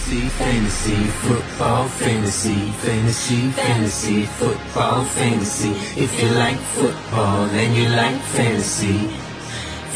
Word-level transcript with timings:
fantasy, 0.00 0.28
fantasy, 0.38 0.96
football, 1.26 1.84
fantasy, 1.88 2.72
fantasy, 2.82 3.50
fantasy, 3.50 4.26
football, 4.38 5.04
fantasy. 5.04 5.70
If 5.96 6.22
you 6.22 6.28
like 6.30 6.58
football 6.74 7.44
and 7.44 7.76
you 7.76 7.88
like 7.88 8.18
fantasy, 8.34 9.08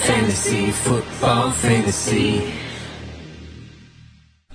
fantasy, 0.07 0.71
football, 0.73 1.53
fantasy. 1.53 2.43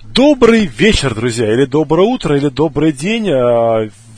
Добрый 0.04 0.66
вечер, 0.66 1.14
друзья, 1.14 1.52
или 1.52 1.64
доброе 1.64 2.06
утро, 2.06 2.36
или 2.36 2.48
добрый 2.48 2.92
день. 2.92 3.26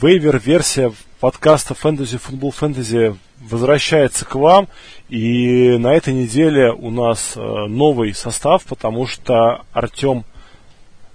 Вейвер-версия 0.01 0.91
подкаста 1.19 1.73
Fantasy 1.73 2.21
Football 2.21 2.53
Fantasy 2.59 3.17
возвращается 3.41 4.25
к 4.25 4.35
вам. 4.35 4.67
И 5.09 5.77
на 5.77 5.93
этой 5.93 6.13
неделе 6.13 6.71
у 6.71 6.91
нас 6.91 7.35
новый 7.35 8.13
состав, 8.13 8.63
потому 8.65 9.07
что 9.07 9.63
Артем 9.71 10.25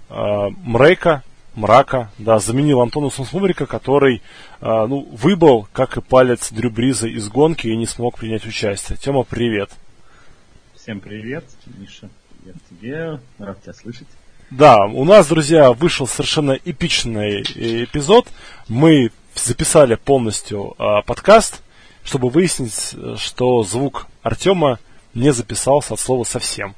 э, 0.09 0.49
Мрейка, 0.63 1.23
Мрака, 1.55 2.11
да, 2.17 2.39
заменил 2.39 2.81
Антона 2.81 3.09
Сунсмубрика, 3.09 3.65
который, 3.65 4.21
э, 4.61 4.85
ну, 4.87 5.07
выбыл, 5.11 5.67
как 5.73 5.97
и 5.97 6.01
палец 6.01 6.51
Дрю 6.51 6.69
Бриза 6.69 7.07
из 7.07 7.27
гонки 7.27 7.67
и 7.67 7.75
не 7.75 7.85
смог 7.85 8.17
принять 8.17 8.45
участие. 8.45 8.97
Тема, 8.97 9.23
привет. 9.23 9.71
Всем 10.75 10.99
привет, 10.99 11.45
Миша, 11.77 12.09
привет 12.29 12.55
тебе, 12.69 13.19
рад 13.39 13.61
тебя 13.61 13.73
слышать. 13.73 14.07
Да, 14.49 14.85
у 14.85 15.03
нас, 15.05 15.27
друзья, 15.27 15.73
вышел 15.73 16.07
совершенно 16.07 16.53
эпичный 16.53 17.41
эпизод. 17.41 18.27
Мы 18.67 19.11
записали 19.35 19.95
полностью 19.95 20.75
э, 20.79 21.01
подкаст, 21.05 21.61
чтобы 22.03 22.29
выяснить, 22.29 22.95
что 23.17 23.63
звук 23.63 24.07
Артема 24.23 24.79
не 25.13 25.33
записался 25.33 25.95
от 25.95 25.99
слова 25.99 26.23
совсем. 26.23 26.75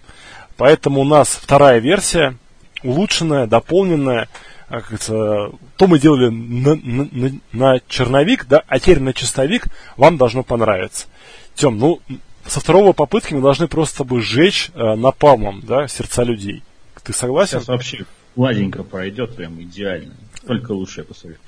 Поэтому 0.57 1.01
у 1.01 1.05
нас 1.05 1.29
вторая 1.29 1.79
версия, 1.79 2.35
улучшенная, 2.83 3.47
дополненная. 3.47 4.27
А, 4.69 4.81
как 4.81 4.99
то 5.01 5.87
мы 5.87 5.99
делали 5.99 6.29
на, 6.29 6.75
на, 6.75 7.31
на 7.51 7.79
черновик, 7.87 8.45
да, 8.47 8.63
а 8.67 8.79
теперь 8.79 9.01
на 9.01 9.13
чистовик 9.13 9.67
вам 9.97 10.17
должно 10.17 10.43
понравиться. 10.43 11.07
Тем, 11.55 11.77
ну, 11.77 11.99
со 12.45 12.59
второго 12.59 12.93
попытки 12.93 13.33
мы 13.33 13.41
должны 13.41 13.67
просто 13.67 13.95
с 13.95 13.97
тобой 13.97 14.21
сжечь 14.21 14.71
э, 14.73 14.95
напалмом, 14.95 15.61
да, 15.61 15.87
сердца 15.87 16.23
людей. 16.23 16.63
Ты 17.03 17.13
согласен? 17.13 17.59
Сейчас 17.59 17.67
вообще 17.67 18.05
гладенько 18.35 18.83
пройдет, 18.83 19.35
прям 19.35 19.61
идеально. 19.61 20.13
Только 20.45 20.71
лучшее 20.71 21.03
посоветую. 21.03 21.43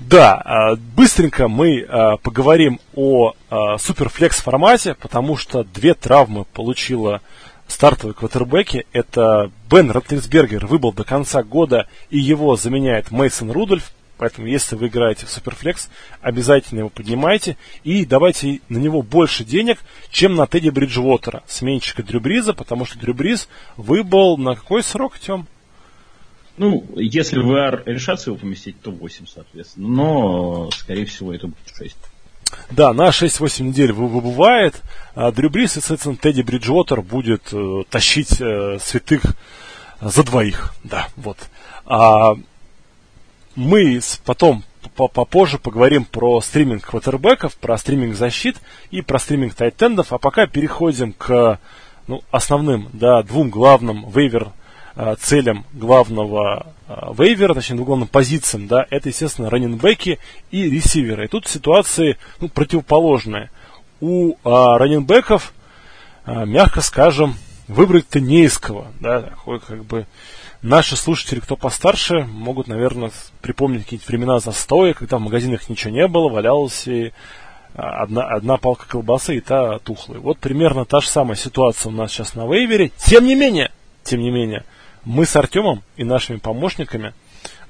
Да, 0.00 0.34
а, 0.34 0.76
быстренько 0.76 1.48
мы 1.48 1.84
а, 1.88 2.16
поговорим 2.16 2.80
о 2.94 3.34
суперфлекс 3.78 4.38
формате, 4.40 4.96
потому 5.00 5.36
что 5.36 5.62
две 5.62 5.94
травмы 5.94 6.44
получила 6.44 7.20
стартовые 7.68 8.14
квотербеки. 8.14 8.86
Это 8.92 9.50
Бен 9.70 9.90
Ротлисбергер 9.90 10.66
выбыл 10.66 10.92
до 10.92 11.04
конца 11.04 11.42
года, 11.42 11.88
и 12.10 12.18
его 12.18 12.56
заменяет 12.56 13.10
Мейсон 13.10 13.50
Рудольф. 13.50 13.92
Поэтому, 14.18 14.46
если 14.46 14.76
вы 14.76 14.86
играете 14.86 15.26
в 15.26 15.30
Суперфлекс, 15.30 15.90
обязательно 16.22 16.78
его 16.80 16.88
поднимайте. 16.88 17.58
И 17.84 18.06
давайте 18.06 18.60
на 18.70 18.78
него 18.78 19.02
больше 19.02 19.44
денег, 19.44 19.78
чем 20.10 20.36
на 20.36 20.46
Тедди 20.46 20.70
Бриджвотера, 20.70 21.42
сменщика 21.46 22.02
Дрю 22.02 22.20
Бриза, 22.20 22.54
потому 22.54 22.86
что 22.86 22.98
Дрю 22.98 23.12
Бриз 23.12 23.48
выбыл 23.76 24.38
на 24.38 24.54
какой 24.54 24.82
срок, 24.82 25.18
Тем? 25.18 25.46
Ну, 26.56 26.86
если 26.96 27.42
VR 27.42 27.82
решатся 27.84 28.30
его 28.30 28.38
поместить, 28.38 28.80
то 28.80 28.90
8, 28.90 29.26
соответственно. 29.26 29.88
Но, 29.88 30.70
скорее 30.70 31.04
всего, 31.04 31.34
это 31.34 31.48
будет 31.48 31.76
6. 31.76 31.94
Да, 32.70 32.92
на 32.92 33.08
6-8 33.08 33.62
недель 33.62 33.92
выбывает. 33.92 34.82
А 35.14 35.30
Дрю 35.32 35.50
Брис 35.50 35.76
и, 35.76 35.80
соответственно, 35.80 36.16
Тедди 36.16 36.42
Бриджвотер 36.42 37.00
будет 37.02 37.52
э, 37.52 37.82
тащить 37.88 38.40
э, 38.40 38.78
святых 38.80 39.22
за 40.00 40.22
двоих. 40.24 40.74
Да, 40.84 41.08
вот. 41.16 41.38
А 41.84 42.34
мы 43.54 44.00
потом 44.24 44.64
попозже 44.94 45.58
поговорим 45.58 46.04
про 46.04 46.40
стриминг 46.40 46.84
квотербеков, 46.84 47.56
про 47.56 47.78
стриминг 47.78 48.16
защит 48.16 48.56
и 48.90 49.02
про 49.02 49.18
стриминг 49.18 49.54
тайтендов. 49.54 50.12
А 50.12 50.18
пока 50.18 50.46
переходим 50.46 51.12
к 51.12 51.58
ну, 52.06 52.22
основным, 52.30 52.88
да, 52.92 53.22
двум 53.22 53.50
главным 53.50 54.10
вейвер 54.10 54.48
Э, 54.48 54.50
целям 55.20 55.66
главного 55.72 56.72
э, 56.88 56.94
вейвера, 57.18 57.54
точнее, 57.54 57.76
главным 57.84 58.08
позициям, 58.08 58.66
да, 58.66 58.86
это, 58.90 59.10
естественно, 59.10 59.50
раненбеки 59.50 60.18
и 60.50 60.70
ресиверы. 60.70 61.26
И 61.26 61.28
тут 61.28 61.46
ситуации 61.46 62.16
ну, 62.40 62.48
противоположные. 62.48 63.50
У 64.00 64.36
а, 64.44 64.78
раненбеков, 64.78 65.54
а, 66.24 66.44
мягко 66.44 66.80
скажем, 66.80 67.36
выбрать-то 67.68 68.20
не 68.20 68.44
из 68.44 68.58
кого. 68.58 68.86
Да, 69.00 69.22
такой, 69.22 69.60
как 69.60 69.84
бы, 69.84 70.06
наши 70.62 70.96
слушатели, 70.96 71.40
кто 71.40 71.56
постарше, 71.56 72.20
могут, 72.24 72.68
наверное, 72.68 73.10
припомнить 73.40 73.84
какие-то 73.84 74.06
времена 74.06 74.38
застоя, 74.38 74.94
когда 74.94 75.18
в 75.18 75.22
магазинах 75.22 75.68
ничего 75.68 75.92
не 75.92 76.06
было, 76.08 76.28
валялась 76.28 76.86
и 76.86 77.12
одна, 77.74 78.22
одна 78.22 78.56
палка 78.56 78.86
колбасы 78.88 79.36
и 79.36 79.40
та 79.40 79.78
тухлая. 79.78 80.20
Вот 80.20 80.38
примерно 80.38 80.84
та 80.84 81.00
же 81.00 81.08
самая 81.08 81.36
ситуация 81.36 81.90
у 81.90 81.94
нас 81.94 82.10
сейчас 82.10 82.34
на 82.34 82.46
вейвере. 82.46 82.92
Тем 82.96 83.26
не 83.26 83.34
менее, 83.34 83.70
тем 84.02 84.20
не 84.20 84.30
менее, 84.30 84.64
мы 85.06 85.24
с 85.24 85.36
Артемом 85.36 85.82
и 85.96 86.04
нашими 86.04 86.36
помощниками 86.36 87.14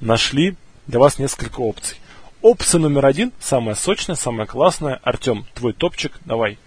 нашли 0.01 0.55
для 0.87 0.99
вас 0.99 1.19
несколько 1.19 1.61
опций. 1.61 1.97
Опция 2.41 2.79
номер 2.79 3.05
один, 3.05 3.31
самая 3.39 3.75
сочная, 3.75 4.15
самая 4.15 4.47
классная. 4.47 4.99
Артем, 5.03 5.45
твой 5.53 5.73
топчик, 5.73 6.19
давай, 6.25 6.57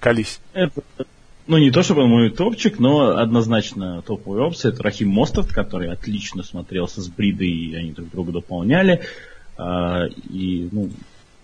колись. 0.00 0.40
Это, 0.52 0.82
ну, 1.46 1.58
не 1.58 1.70
то 1.70 1.82
чтобы 1.82 2.06
мой 2.08 2.30
топчик, 2.30 2.78
но 2.80 3.18
однозначно 3.18 4.02
топовая 4.02 4.42
опция. 4.42 4.72
Это 4.72 4.82
Рахим 4.82 5.08
Мостов, 5.10 5.52
который 5.52 5.90
отлично 5.90 6.42
смотрелся 6.42 7.00
с 7.00 7.08
Бридой, 7.08 7.48
и 7.48 7.74
они 7.76 7.92
друг 7.92 8.10
друга 8.10 8.32
дополняли. 8.32 9.02
А, 9.56 10.06
и, 10.06 10.68
ну, 10.72 10.90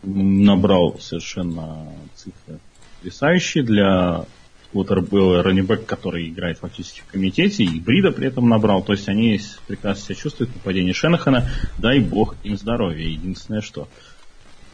набрал 0.02 0.98
совершенно 0.98 1.86
цифры 2.16 2.58
потрясающие 2.98 3.64
для 3.64 4.26
Уотер 4.72 5.02
был 5.02 5.42
раннибэк, 5.42 5.84
который 5.84 6.28
играет 6.28 6.58
фактически 6.58 7.00
в 7.00 7.12
комитете, 7.12 7.64
и 7.64 7.80
Брида 7.80 8.10
при 8.10 8.28
этом 8.28 8.48
набрал. 8.48 8.82
То 8.82 8.92
есть 8.92 9.08
они 9.08 9.38
прекрасно 9.66 10.04
себя 10.04 10.14
чувствуют 10.14 10.54
нападение 10.54 10.94
Шенахана. 10.94 11.48
Дай 11.78 12.00
бог 12.00 12.36
им 12.42 12.56
здоровья, 12.56 13.06
единственное 13.06 13.60
что. 13.60 13.88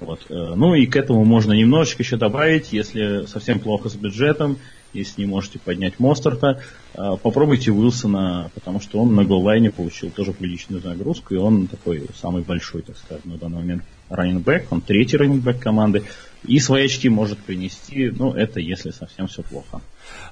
Вот. 0.01 0.21
Э, 0.29 0.55
ну 0.55 0.75
и 0.75 0.87
к 0.87 0.97
этому 0.97 1.25
можно 1.25 1.53
немножечко 1.53 2.03
еще 2.03 2.17
добавить, 2.17 2.73
если 2.73 3.27
совсем 3.27 3.59
плохо 3.59 3.89
с 3.89 3.95
бюджетом, 3.95 4.59
если 4.93 5.23
не 5.23 5.27
можете 5.27 5.59
поднять 5.59 5.99
Мостерта, 5.99 6.63
э, 6.95 7.17
попробуйте 7.23 7.73
Уилсона, 7.73 8.51
потому 8.55 8.81
что 8.81 9.01
он 9.01 9.15
на 9.15 9.25
голлайне 9.25 9.71
получил 9.71 10.11
тоже 10.11 10.33
приличную 10.33 10.83
нагрузку, 10.85 11.35
и 11.35 11.39
он 11.39 11.67
такой 11.67 12.07
самый 12.21 12.43
большой, 12.43 12.83
так 12.83 12.97
сказать, 12.97 13.25
на 13.25 13.37
данный 13.37 13.59
момент 13.59 13.83
раннинбэк, 14.09 14.69
он 14.71 14.81
третий 14.81 15.17
раннинбэк 15.17 15.59
команды. 15.59 16.05
И 16.45 16.61
свои 16.61 16.87
очки 16.87 17.09
может 17.09 17.39
принести, 17.39 18.11
ну, 18.11 18.33
это 18.33 18.61
если 18.61 18.91
совсем 18.91 19.27
все 19.27 19.43
плохо. 19.43 19.81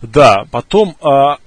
Да, 0.03 0.47
потом 0.51 0.97
а, 1.01 1.39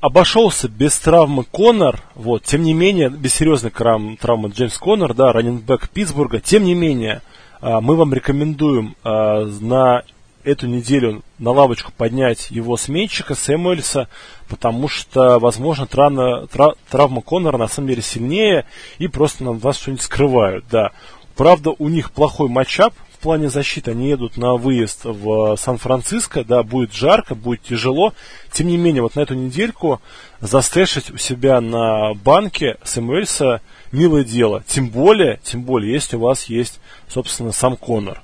обошелся 0.00 0.68
без 0.68 0.98
травмы 0.98 1.44
Коннор, 1.44 2.02
вот, 2.14 2.44
тем 2.44 2.62
не 2.62 2.74
менее, 2.74 3.10
без 3.10 3.34
серьезной 3.34 3.70
травмы, 3.70 4.48
Джеймс 4.48 4.78
Коннор, 4.78 5.14
да, 5.14 5.32
раненбэк 5.32 5.88
Питтсбурга, 5.90 6.40
тем 6.40 6.64
не 6.64 6.74
менее, 6.74 7.22
а, 7.60 7.80
мы 7.80 7.96
вам 7.96 8.12
рекомендуем 8.12 8.96
а, 9.04 9.44
на 9.44 10.02
эту 10.44 10.66
неделю 10.66 11.22
на 11.38 11.50
лавочку 11.50 11.92
поднять 11.96 12.50
его 12.50 12.76
сменщика 12.76 13.34
Сэмуэльса, 13.34 14.08
потому 14.48 14.88
что, 14.88 15.38
возможно, 15.38 15.86
травма, 15.86 16.46
травма 16.90 17.20
Коннора 17.20 17.58
на 17.58 17.68
самом 17.68 17.88
деле 17.88 18.02
сильнее 18.02 18.64
и 18.98 19.08
просто 19.08 19.44
нам 19.44 19.58
вас 19.58 19.78
что-нибудь 19.78 20.02
скрывают, 20.02 20.64
да. 20.70 20.92
Правда, 21.36 21.72
у 21.78 21.88
них 21.88 22.12
плохой 22.12 22.48
матчап, 22.48 22.94
в 23.18 23.20
плане 23.20 23.48
защиты 23.50 23.90
они 23.90 24.10
едут 24.10 24.36
на 24.36 24.54
выезд 24.54 25.00
в 25.02 25.56
Сан-Франциско, 25.56 26.44
да, 26.44 26.62
будет 26.62 26.94
жарко, 26.94 27.34
будет 27.34 27.62
тяжело. 27.62 28.14
Тем 28.52 28.68
не 28.68 28.76
менее, 28.76 29.02
вот 29.02 29.16
на 29.16 29.20
эту 29.20 29.34
недельку 29.34 30.00
застэшить 30.40 31.10
у 31.10 31.18
себя 31.18 31.60
на 31.60 32.14
банке 32.14 32.76
Сэмюэльса 32.84 33.60
милое 33.90 34.22
дело. 34.22 34.62
Тем 34.68 34.88
более, 34.88 35.40
тем 35.42 35.62
более, 35.64 35.92
если 35.92 36.14
у 36.14 36.20
вас 36.20 36.44
есть, 36.44 36.78
собственно, 37.08 37.50
сам 37.50 37.76
Конор. 37.76 38.22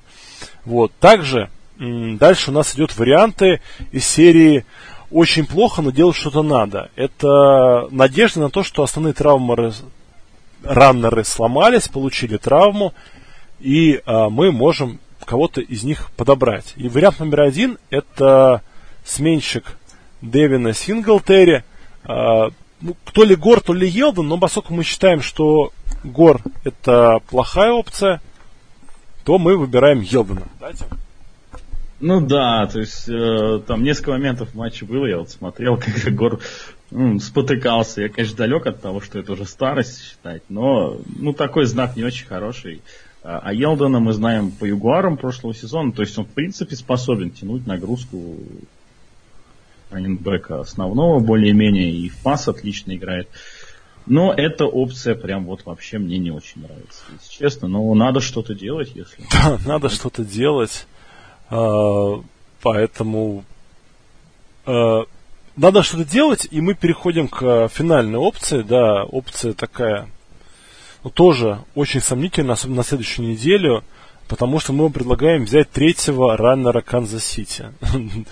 Вот. 0.63 0.93
Также 1.01 1.49
дальше 1.77 2.51
у 2.51 2.53
нас 2.53 2.73
идет 2.73 2.97
варианты 2.97 3.59
из 3.91 4.07
серии 4.07 4.65
очень 5.11 5.45
плохо, 5.45 5.81
но 5.81 5.91
делать 5.91 6.15
что-то 6.15 6.41
надо. 6.41 6.89
Это 6.95 7.89
надежда 7.91 8.39
на 8.39 8.49
то, 8.49 8.63
что 8.63 8.81
основные 8.81 9.13
травмы 9.13 9.73
раннеры 10.63 11.25
сломались, 11.25 11.89
получили 11.89 12.37
травму, 12.37 12.93
и 13.59 14.01
а, 14.05 14.29
мы 14.29 14.51
можем 14.51 14.99
кого-то 15.25 15.61
из 15.61 15.83
них 15.83 16.11
подобрать. 16.11 16.73
И 16.75 16.87
вариант 16.87 17.19
номер 17.19 17.41
один 17.41 17.77
это 17.89 18.61
сменщик 19.03 19.77
Дэвина 20.21 20.73
Синглтери. 20.73 21.63
А, 22.03 22.49
ну, 22.81 22.95
то 23.13 23.23
ли 23.23 23.35
Гор, 23.35 23.61
то 23.61 23.73
ли 23.73 23.87
Елден, 23.87 24.27
но 24.27 24.37
поскольку 24.37 24.73
мы 24.73 24.83
считаем, 24.83 25.21
что 25.21 25.71
Гор 26.03 26.41
это 26.63 27.19
плохая 27.29 27.71
опция, 27.71 28.21
то 29.23 29.39
мы 29.39 29.57
выбираем 29.57 30.01
Елдена. 30.01 30.43
Дайте. 30.59 30.85
Ну 31.99 32.19
да, 32.21 32.67
то 32.67 32.79
есть 32.79 33.07
э, 33.07 33.61
там 33.65 33.83
несколько 33.83 34.11
моментов 34.11 34.49
в 34.49 34.55
матче 34.55 34.85
было, 34.85 35.05
я 35.05 35.17
вот 35.17 35.29
смотрел, 35.31 35.77
как 36.03 36.13
Гор 36.13 36.39
ну, 36.91 37.19
спотыкался. 37.19 38.01
Я, 38.01 38.09
конечно, 38.09 38.37
далек 38.37 38.67
от 38.67 38.81
того, 38.81 39.01
что 39.01 39.17
это 39.17 39.33
уже 39.33 39.45
старость 39.45 40.03
считать, 40.03 40.43
но 40.49 40.97
ну, 41.17 41.33
такой 41.33 41.65
знак 41.65 41.95
не 41.95 42.03
очень 42.03 42.27
хороший. 42.27 42.81
А 43.27 43.53
Елдона 43.53 43.99
мы 43.99 44.13
знаем 44.13 44.51
по 44.51 44.65
Югуарам 44.65 45.17
прошлого 45.17 45.55
сезона, 45.55 45.91
то 45.91 46.03
есть 46.03 46.17
он 46.17 46.25
в 46.25 46.29
принципе 46.29 46.75
способен 46.75 47.31
тянуть 47.31 47.65
нагрузку 47.65 48.37
раненбека 49.89 50.59
основного 50.59 51.19
более-менее, 51.19 51.91
и 51.91 52.09
в 52.09 52.17
пас 52.17 52.47
отлично 52.47 52.95
играет. 52.95 53.27
Но 54.05 54.31
эта 54.31 54.65
опция 54.65 55.15
прям 55.15 55.45
вот 55.45 55.65
вообще 55.65 55.97
мне 55.97 56.19
не 56.19 56.29
очень 56.29 56.61
нравится, 56.61 57.03
если 57.13 57.31
честно. 57.31 57.67
Но 57.67 57.91
надо 57.95 58.19
что-то 58.19 58.53
делать, 58.53 58.91
если... 58.93 59.23
Да, 59.31 59.57
надо 59.65 59.89
что-то 59.89 60.23
делать. 60.23 60.85
А, 61.49 62.21
поэтому 62.61 63.43
а, 64.65 65.05
надо 65.55 65.81
что-то 65.81 66.05
делать, 66.05 66.47
и 66.51 66.61
мы 66.61 66.75
переходим 66.75 67.27
к 67.27 67.67
финальной 67.69 68.19
опции. 68.19 68.61
Да, 68.61 69.03
опция 69.05 69.53
такая, 69.53 70.07
тоже 71.09 71.59
очень 71.75 72.01
сомнительная, 72.01 72.53
особенно 72.53 72.77
на 72.77 72.83
следующую 72.83 73.29
неделю, 73.29 73.83
потому 74.27 74.59
что 74.59 74.73
мы 74.73 74.89
предлагаем 74.89 75.45
взять 75.45 75.69
третьего 75.69 76.37
раннера 76.37 76.81
Канзас-Сити. 76.81 77.65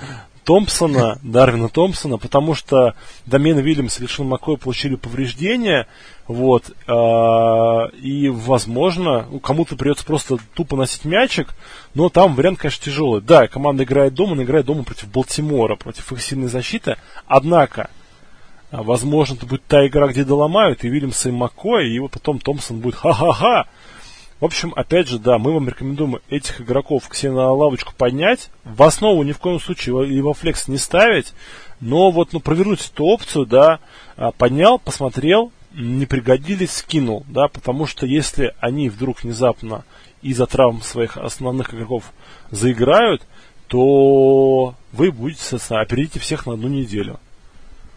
Томпсона, 0.44 1.20
Дарвина 1.24 1.70
Томпсона, 1.70 2.18
потому 2.18 2.54
что 2.54 2.96
Домен 3.26 3.60
Вильямс 3.60 4.00
и 4.00 4.04
Лишин 4.04 4.28
Маккой 4.28 4.58
получили 4.58 4.96
повреждения, 4.96 5.88
вот, 6.28 6.66
э, 6.70 7.98
и, 7.98 8.30
возможно, 8.30 9.26
ну, 9.30 9.40
кому-то 9.40 9.76
придется 9.76 10.06
просто 10.06 10.38
тупо 10.54 10.76
носить 10.76 11.06
мячик, 11.06 11.56
но 11.94 12.10
там 12.10 12.36
вариант, 12.36 12.60
конечно, 12.60 12.84
тяжелый. 12.84 13.22
Да, 13.22 13.48
команда 13.48 13.84
играет 13.84 14.14
дома, 14.14 14.34
она 14.34 14.44
играет 14.44 14.66
дома 14.66 14.84
против 14.84 15.10
Балтимора, 15.10 15.76
против 15.76 16.12
их 16.12 16.22
сильной 16.22 16.48
защиты, 16.48 16.98
однако, 17.26 17.90
возможно, 18.82 19.36
это 19.36 19.46
будет 19.46 19.64
та 19.66 19.86
игра, 19.86 20.08
где 20.08 20.24
доломают 20.24 20.84
и 20.84 20.90
Вильямса, 20.90 21.30
и 21.30 21.32
Маккоя, 21.32 21.86
и 21.86 22.00
вот 22.00 22.12
потом 22.12 22.40
Томпсон 22.40 22.80
будет 22.80 22.96
ха-ха-ха, 22.96 23.68
в 24.44 24.46
общем, 24.46 24.74
опять 24.76 25.08
же, 25.08 25.20
да, 25.20 25.38
мы 25.38 25.54
вам 25.54 25.70
рекомендуем 25.70 26.18
этих 26.28 26.60
игроков 26.60 27.08
к 27.08 27.16
себе 27.16 27.32
на 27.32 27.50
лавочку 27.54 27.94
поднять. 27.98 28.50
В 28.66 28.84
основу 28.84 29.24
ни 29.24 29.32
в 29.32 29.40
коем 29.40 29.58
случае 29.58 30.10
и 30.10 30.20
во 30.20 30.34
флекс 30.34 30.68
не 30.68 30.78
ставить. 30.78 31.34
Но 31.80 32.12
вот 32.12 32.34
ну, 32.34 32.42
провернуть 32.42 32.92
эту 32.94 33.06
опцию, 33.06 33.46
да, 33.46 33.80
а, 34.18 34.32
поднял, 34.34 34.80
посмотрел, 34.80 35.54
не 35.74 36.06
пригодились, 36.06 36.72
скинул, 36.72 37.24
да, 37.30 37.48
потому 37.48 37.88
что 37.88 38.06
если 38.06 38.54
они 38.60 38.90
вдруг 38.90 39.24
внезапно 39.24 39.86
из-за 40.22 40.46
травм 40.46 40.82
своих 40.82 41.16
основных 41.16 41.74
игроков 41.74 42.12
заиграют, 42.52 43.22
то 43.68 44.76
вы 44.92 45.12
будете, 45.14 45.42
соответственно, 45.42 45.80
опередите 45.80 46.20
всех 46.20 46.46
на 46.46 46.56
одну 46.56 46.68
неделю. 46.68 47.18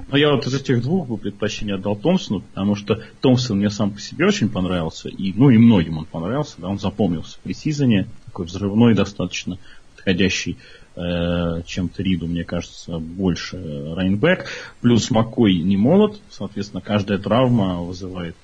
Но 0.08 0.16
я 0.16 0.32
вот 0.32 0.46
из 0.46 0.54
этих 0.54 0.82
двух 0.82 1.08
бы 1.08 1.16
предпочтение 1.16 1.76
отдал 1.76 1.96
Томпсону, 1.96 2.40
потому 2.40 2.76
что 2.76 3.02
Томпсон 3.20 3.58
мне 3.58 3.70
сам 3.70 3.90
по 3.90 4.00
себе 4.00 4.26
очень 4.26 4.48
понравился, 4.48 5.08
и, 5.08 5.32
ну 5.32 5.50
и 5.50 5.58
многим 5.58 5.98
он 5.98 6.04
понравился, 6.04 6.56
да, 6.58 6.68
он 6.68 6.78
запомнился 6.78 7.38
при 7.42 7.54
Сизоне, 7.54 8.06
такой 8.26 8.46
взрывной 8.46 8.94
достаточно, 8.94 9.58
подходящий 9.96 10.58
э, 10.94 11.62
чем-то 11.64 12.02
Риду, 12.02 12.26
мне 12.26 12.44
кажется, 12.44 12.98
больше 12.98 13.94
раннинбек. 13.94 14.46
Плюс 14.80 15.10
Маккой 15.10 15.56
не 15.58 15.76
молод, 15.76 16.20
соответственно, 16.30 16.82
каждая 16.82 17.18
травма 17.18 17.80
вызывает 17.80 18.36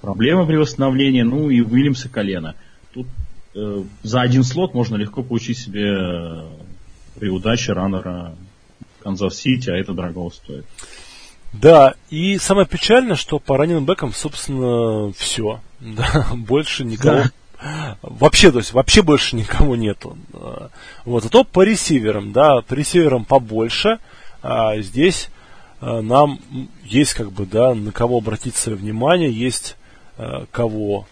проблемы 0.00 0.46
при 0.46 0.56
восстановлении, 0.56 1.22
ну 1.22 1.50
и 1.50 1.60
Уильямса 1.60 2.08
колено. 2.08 2.54
Тут 2.92 3.06
э, 3.54 3.84
за 4.02 4.20
один 4.20 4.42
слот 4.42 4.74
можно 4.74 4.96
легко 4.96 5.22
получить 5.22 5.58
себе 5.58 5.86
э, 5.86 6.46
при 7.18 7.28
удаче 7.28 7.72
раннера 7.72 8.34
Канзас-Сити, 9.04 9.70
а 9.70 9.76
это 9.76 9.92
дорого 9.92 10.30
стоит. 10.30 10.64
Да, 11.52 11.94
и 12.10 12.38
самое 12.38 12.66
печальное, 12.66 13.14
что 13.14 13.38
по 13.38 13.56
раннинбекам, 13.56 14.12
собственно, 14.12 15.12
все. 15.12 15.60
Да, 15.80 16.28
больше 16.34 16.84
никого. 16.84 17.24
Да. 17.60 17.96
Вообще, 18.02 18.50
то 18.50 18.58
есть, 18.58 18.72
вообще 18.72 19.02
больше 19.02 19.36
никого 19.36 19.76
нету. 19.76 20.16
Вот, 21.04 21.22
зато 21.22 21.44
по 21.44 21.62
ресиверам, 21.62 22.32
да, 22.32 22.62
по 22.62 22.74
ресиверам 22.74 23.24
побольше. 23.24 23.98
А 24.42 24.76
здесь 24.78 25.28
а, 25.80 26.00
нам 26.00 26.40
есть, 26.84 27.14
как 27.14 27.32
бы, 27.32 27.46
да, 27.46 27.74
на 27.74 27.92
кого 27.92 28.18
обратить 28.18 28.56
свое 28.56 28.76
внимание, 28.76 29.30
есть 29.30 29.76
а, 30.16 30.46
кого 30.50 31.06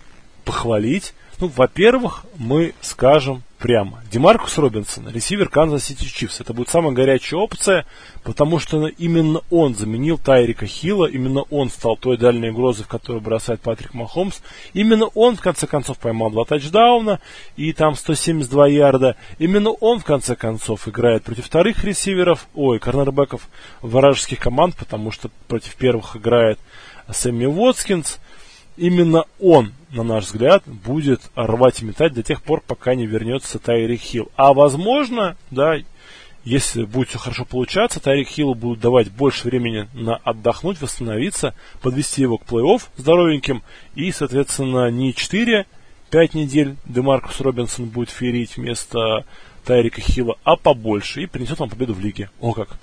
похвалить. 0.44 1.14
Ну, 1.40 1.48
во-первых, 1.48 2.24
мы 2.36 2.74
скажем 2.80 3.42
прямо. 3.62 4.02
Демаркус 4.10 4.58
Робинсон, 4.58 5.08
ресивер 5.08 5.48
Канзас-Сити 5.48 6.04
Чифс. 6.04 6.40
Это 6.40 6.52
будет 6.52 6.68
самая 6.68 6.92
горячая 6.92 7.38
опция, 7.38 7.86
потому 8.24 8.58
что 8.58 8.88
именно 8.88 9.40
он 9.50 9.76
заменил 9.76 10.18
Тайрика 10.18 10.66
Хилла, 10.66 11.06
именно 11.06 11.42
он 11.42 11.70
стал 11.70 11.96
той 11.96 12.18
дальней 12.18 12.50
угрозой, 12.50 12.82
в 12.82 12.88
которую 12.88 13.22
бросает 13.22 13.60
Патрик 13.60 13.94
Махомс. 13.94 14.40
Именно 14.74 15.06
он, 15.14 15.36
в 15.36 15.40
конце 15.40 15.68
концов, 15.68 15.98
поймал 15.98 16.30
два 16.32 16.44
тачдауна 16.44 17.20
и 17.56 17.72
там 17.72 17.94
172 17.94 18.66
ярда. 18.66 19.16
Именно 19.38 19.70
он, 19.70 20.00
в 20.00 20.04
конце 20.04 20.34
концов, 20.34 20.88
играет 20.88 21.22
против 21.22 21.46
вторых 21.46 21.84
ресиверов, 21.84 22.48
ой, 22.54 22.80
корнербеков 22.80 23.48
вражеских 23.80 24.40
команд, 24.40 24.74
потому 24.76 25.12
что 25.12 25.30
против 25.46 25.76
первых 25.76 26.16
играет 26.16 26.58
Сэмми 27.08 27.46
Уотскинс 27.46 28.18
именно 28.76 29.24
он, 29.40 29.72
на 29.92 30.02
наш 30.02 30.24
взгляд, 30.24 30.64
будет 30.66 31.20
рвать 31.34 31.82
и 31.82 31.84
метать 31.84 32.14
до 32.14 32.22
тех 32.22 32.42
пор, 32.42 32.62
пока 32.66 32.94
не 32.94 33.06
вернется 33.06 33.58
Тайрик 33.58 34.00
Хилл. 34.00 34.30
А 34.36 34.54
возможно, 34.54 35.36
да, 35.50 35.76
если 36.44 36.84
будет 36.84 37.10
все 37.10 37.18
хорошо 37.18 37.44
получаться, 37.44 38.00
Тайрик 38.00 38.28
Хиллу 38.28 38.54
будут 38.54 38.80
давать 38.80 39.10
больше 39.10 39.46
времени 39.46 39.88
на 39.92 40.16
отдохнуть, 40.16 40.80
восстановиться, 40.80 41.54
подвести 41.82 42.22
его 42.22 42.38
к 42.38 42.44
плей-офф 42.44 42.82
здоровеньким, 42.96 43.62
и, 43.94 44.10
соответственно, 44.10 44.90
не 44.90 45.12
4-5 45.12 45.64
недель 46.32 46.76
Демаркус 46.86 47.40
Робинсон 47.40 47.86
будет 47.86 48.10
ферить 48.10 48.56
вместо 48.56 49.24
Тайрика 49.64 50.00
Хилла, 50.00 50.36
а 50.42 50.56
побольше, 50.56 51.22
и 51.22 51.26
принесет 51.26 51.58
вам 51.58 51.70
победу 51.70 51.94
в 51.94 52.00
лиге. 52.00 52.30
О 52.40 52.52
как! 52.52 52.78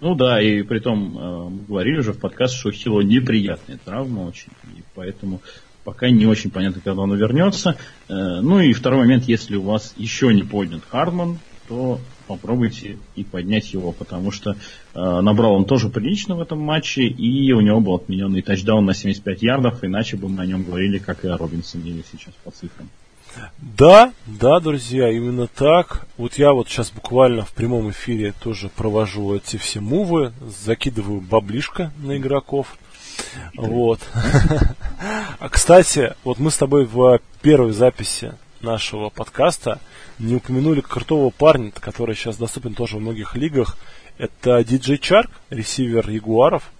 Ну 0.00 0.14
да, 0.14 0.40
и 0.40 0.62
при 0.62 0.78
том 0.78 1.18
э, 1.18 1.66
говорили 1.68 1.98
уже 1.98 2.12
в 2.12 2.20
подкасте, 2.20 2.56
что 2.56 2.70
Хило 2.70 3.00
неприятная 3.00 3.78
травма 3.84 4.20
очень, 4.20 4.52
и 4.76 4.82
поэтому 4.94 5.40
пока 5.88 6.10
не 6.10 6.26
очень 6.26 6.50
понятно, 6.50 6.82
когда 6.84 7.00
он 7.00 7.14
вернется. 7.16 7.78
Э, 8.10 8.40
ну 8.42 8.60
и 8.60 8.74
второй 8.74 8.98
момент, 8.98 9.24
если 9.24 9.56
у 9.56 9.62
вас 9.62 9.94
еще 9.96 10.34
не 10.34 10.42
поднят 10.42 10.82
Хардман, 10.86 11.38
то 11.66 11.98
попробуйте 12.26 12.98
и 13.16 13.24
поднять 13.24 13.72
его, 13.72 13.92
потому 13.92 14.30
что 14.30 14.50
э, 14.50 14.54
набрал 14.94 15.54
он 15.54 15.64
тоже 15.64 15.88
прилично 15.88 16.36
в 16.36 16.42
этом 16.42 16.58
матче, 16.60 17.04
и 17.04 17.52
у 17.52 17.62
него 17.62 17.80
был 17.80 17.94
отмененный 17.94 18.42
тачдаун 18.42 18.84
на 18.84 18.92
75 18.92 19.42
ярдов, 19.42 19.82
иначе 19.82 20.18
бы 20.18 20.28
мы 20.28 20.42
о 20.42 20.46
нем 20.46 20.62
говорили, 20.62 20.98
как 20.98 21.24
и 21.24 21.28
о 21.28 21.38
Робинсоне 21.38 22.02
сейчас 22.12 22.34
по 22.44 22.50
цифрам. 22.50 22.86
Да, 23.56 24.12
да, 24.26 24.60
друзья, 24.60 25.10
именно 25.10 25.46
так. 25.46 26.06
Вот 26.18 26.34
я 26.34 26.52
вот 26.52 26.68
сейчас 26.68 26.90
буквально 26.90 27.46
в 27.46 27.52
прямом 27.52 27.88
эфире 27.90 28.34
тоже 28.42 28.68
провожу 28.68 29.34
эти 29.34 29.56
все 29.56 29.80
мувы, 29.80 30.32
закидываю 30.66 31.22
баблишко 31.22 31.92
на 31.98 32.18
игроков. 32.18 32.76
Вот. 33.56 34.00
А 35.40 35.48
кстати, 35.48 36.14
вот 36.24 36.40
мы 36.40 36.50
с 36.50 36.56
тобой 36.56 36.84
в 36.84 37.20
первой 37.42 37.70
записи 37.70 38.32
нашего 38.60 39.08
подкаста 39.08 39.78
не 40.18 40.34
упомянули 40.34 40.80
крутого 40.80 41.30
парня, 41.30 41.70
который 41.70 42.16
сейчас 42.16 42.36
доступен 42.36 42.74
тоже 42.74 42.96
в 42.96 43.00
многих 43.00 43.36
лигах. 43.36 43.78
Это 44.18 44.64
диджей 44.64 44.98
Чарк, 44.98 45.30
ресивер 45.50 46.10
Ягуаров. 46.10 46.72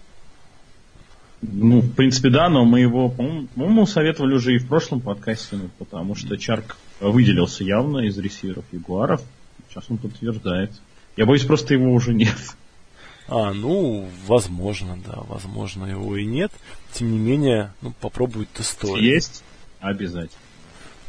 Ну, 1.41 1.81
в 1.81 1.93
принципе, 1.93 2.31
да, 2.31 2.49
но 2.49 2.65
мы 2.65 2.81
его, 2.81 3.09
по-моему, 3.09 3.87
советовали 3.87 4.35
уже 4.35 4.55
и 4.55 4.59
в 4.59 4.67
прошлом 4.67 5.01
подкасте, 5.01 5.57
ну, 5.57 5.71
потому 5.79 6.17
что 6.17 6.37
Чарк 6.37 6.77
выделился 6.99 7.63
явно 7.63 8.01
из 8.01 8.19
ресиверов 8.19 8.65
Ягуаров. 8.73 9.23
Сейчас 9.69 9.85
он 9.89 9.99
подтверждает. 9.99 10.73
Я 11.17 11.27
боюсь, 11.27 11.45
просто 11.45 11.75
его 11.75 11.93
уже 11.93 12.13
нет. 12.13 12.37
А, 13.29 13.53
ну, 13.53 14.09
возможно, 14.27 14.99
да, 15.05 15.21
возможно, 15.29 15.85
его 15.85 16.17
и 16.17 16.25
нет. 16.25 16.51
Тем 16.93 17.13
не 17.13 17.19
менее, 17.19 17.73
ну, 17.83 17.93
попробовать-то 18.01 18.63
стоит. 18.63 19.03
Есть? 19.03 19.45
Обязательно. 19.81 20.41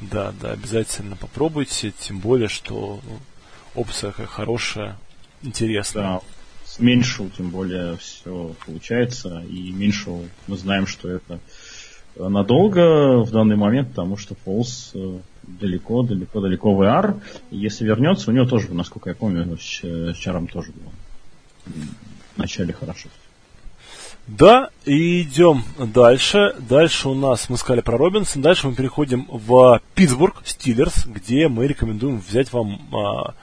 Да, 0.01 0.33
да, 0.41 0.51
обязательно 0.51 1.15
попробуйте, 1.15 1.91
тем 1.97 2.19
более, 2.19 2.49
что 2.49 2.99
ну, 3.03 3.19
опция 3.75 4.11
хорошая, 4.11 4.97
интересная. 5.41 6.03
Да, 6.03 6.21
меньше, 6.77 7.29
тем 7.35 7.49
более 7.49 7.97
все 7.97 8.53
получается, 8.65 9.43
и 9.49 9.71
меньше 9.71 10.09
мы 10.47 10.57
знаем, 10.57 10.87
что 10.87 11.09
это 11.09 11.39
надолго 12.15 13.23
в 13.23 13.31
данный 13.31 13.55
момент, 13.55 13.89
потому 13.89 14.17
что 14.17 14.35
Фолс 14.43 14.91
э, 14.93 15.19
далеко, 15.43 16.03
далеко, 16.03 16.41
далеко 16.41 16.73
в 16.73 16.81
AR. 16.81 17.21
Если 17.51 17.85
вернется, 17.85 18.29
у 18.29 18.33
него 18.33 18.45
тоже, 18.45 18.73
насколько 18.73 19.09
я 19.09 19.15
помню, 19.15 19.57
с 19.57 20.15
Чаром 20.17 20.47
тоже 20.47 20.71
было 20.71 20.91
в 22.39 22.41
начале 22.41 22.73
хорошо. 22.73 23.09
Да, 24.27 24.69
и 24.85 25.23
идем 25.23 25.63
дальше. 25.77 26.55
Дальше 26.59 27.09
у 27.09 27.15
нас, 27.15 27.49
мы 27.49 27.57
сказали 27.57 27.81
про 27.81 27.97
Робинсон, 27.97 28.41
дальше 28.41 28.67
мы 28.67 28.75
переходим 28.75 29.27
в 29.29 29.81
Питтсбург 29.95 30.41
Стиллерс, 30.45 31.05
где 31.05 31.47
мы 31.47 31.67
рекомендуем 31.67 32.19
взять 32.19 32.53
вам 32.53 32.79
а, 32.93 33.33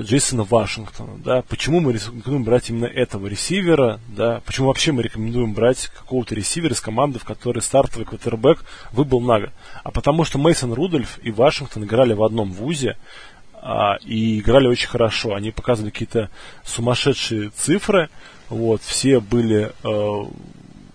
Джейсона 0.00 0.42
Вашингтона, 0.42 1.18
да, 1.18 1.42
почему 1.42 1.80
мы 1.80 1.92
рекомендуем 1.92 2.44
брать 2.44 2.70
именно 2.70 2.86
этого 2.86 3.26
ресивера, 3.26 4.00
да, 4.08 4.40
почему 4.44 4.68
вообще 4.68 4.90
мы 4.90 5.02
рекомендуем 5.02 5.52
брать 5.52 5.88
какого-то 5.88 6.34
ресивера 6.34 6.72
из 6.72 6.80
команды, 6.80 7.18
в 7.18 7.24
которой 7.24 7.60
стартовый 7.60 8.06
квотербек 8.06 8.64
выбыл 8.92 9.20
на 9.20 9.40
год, 9.40 9.50
а 9.84 9.92
потому 9.92 10.24
что 10.24 10.38
Мейсон 10.38 10.72
Рудольф 10.72 11.20
и 11.22 11.30
Вашингтон 11.30 11.84
играли 11.84 12.14
в 12.14 12.24
одном 12.24 12.52
вузе, 12.52 12.96
а, 13.66 13.96
и 14.04 14.38
играли 14.40 14.66
очень 14.68 14.88
хорошо, 14.88 15.34
они 15.34 15.50
показывали 15.50 15.90
какие-то 15.90 16.30
сумасшедшие 16.64 17.50
цифры, 17.50 18.08
вот, 18.48 18.82
все 18.82 19.18
были 19.20 19.72
э, 19.82 20.24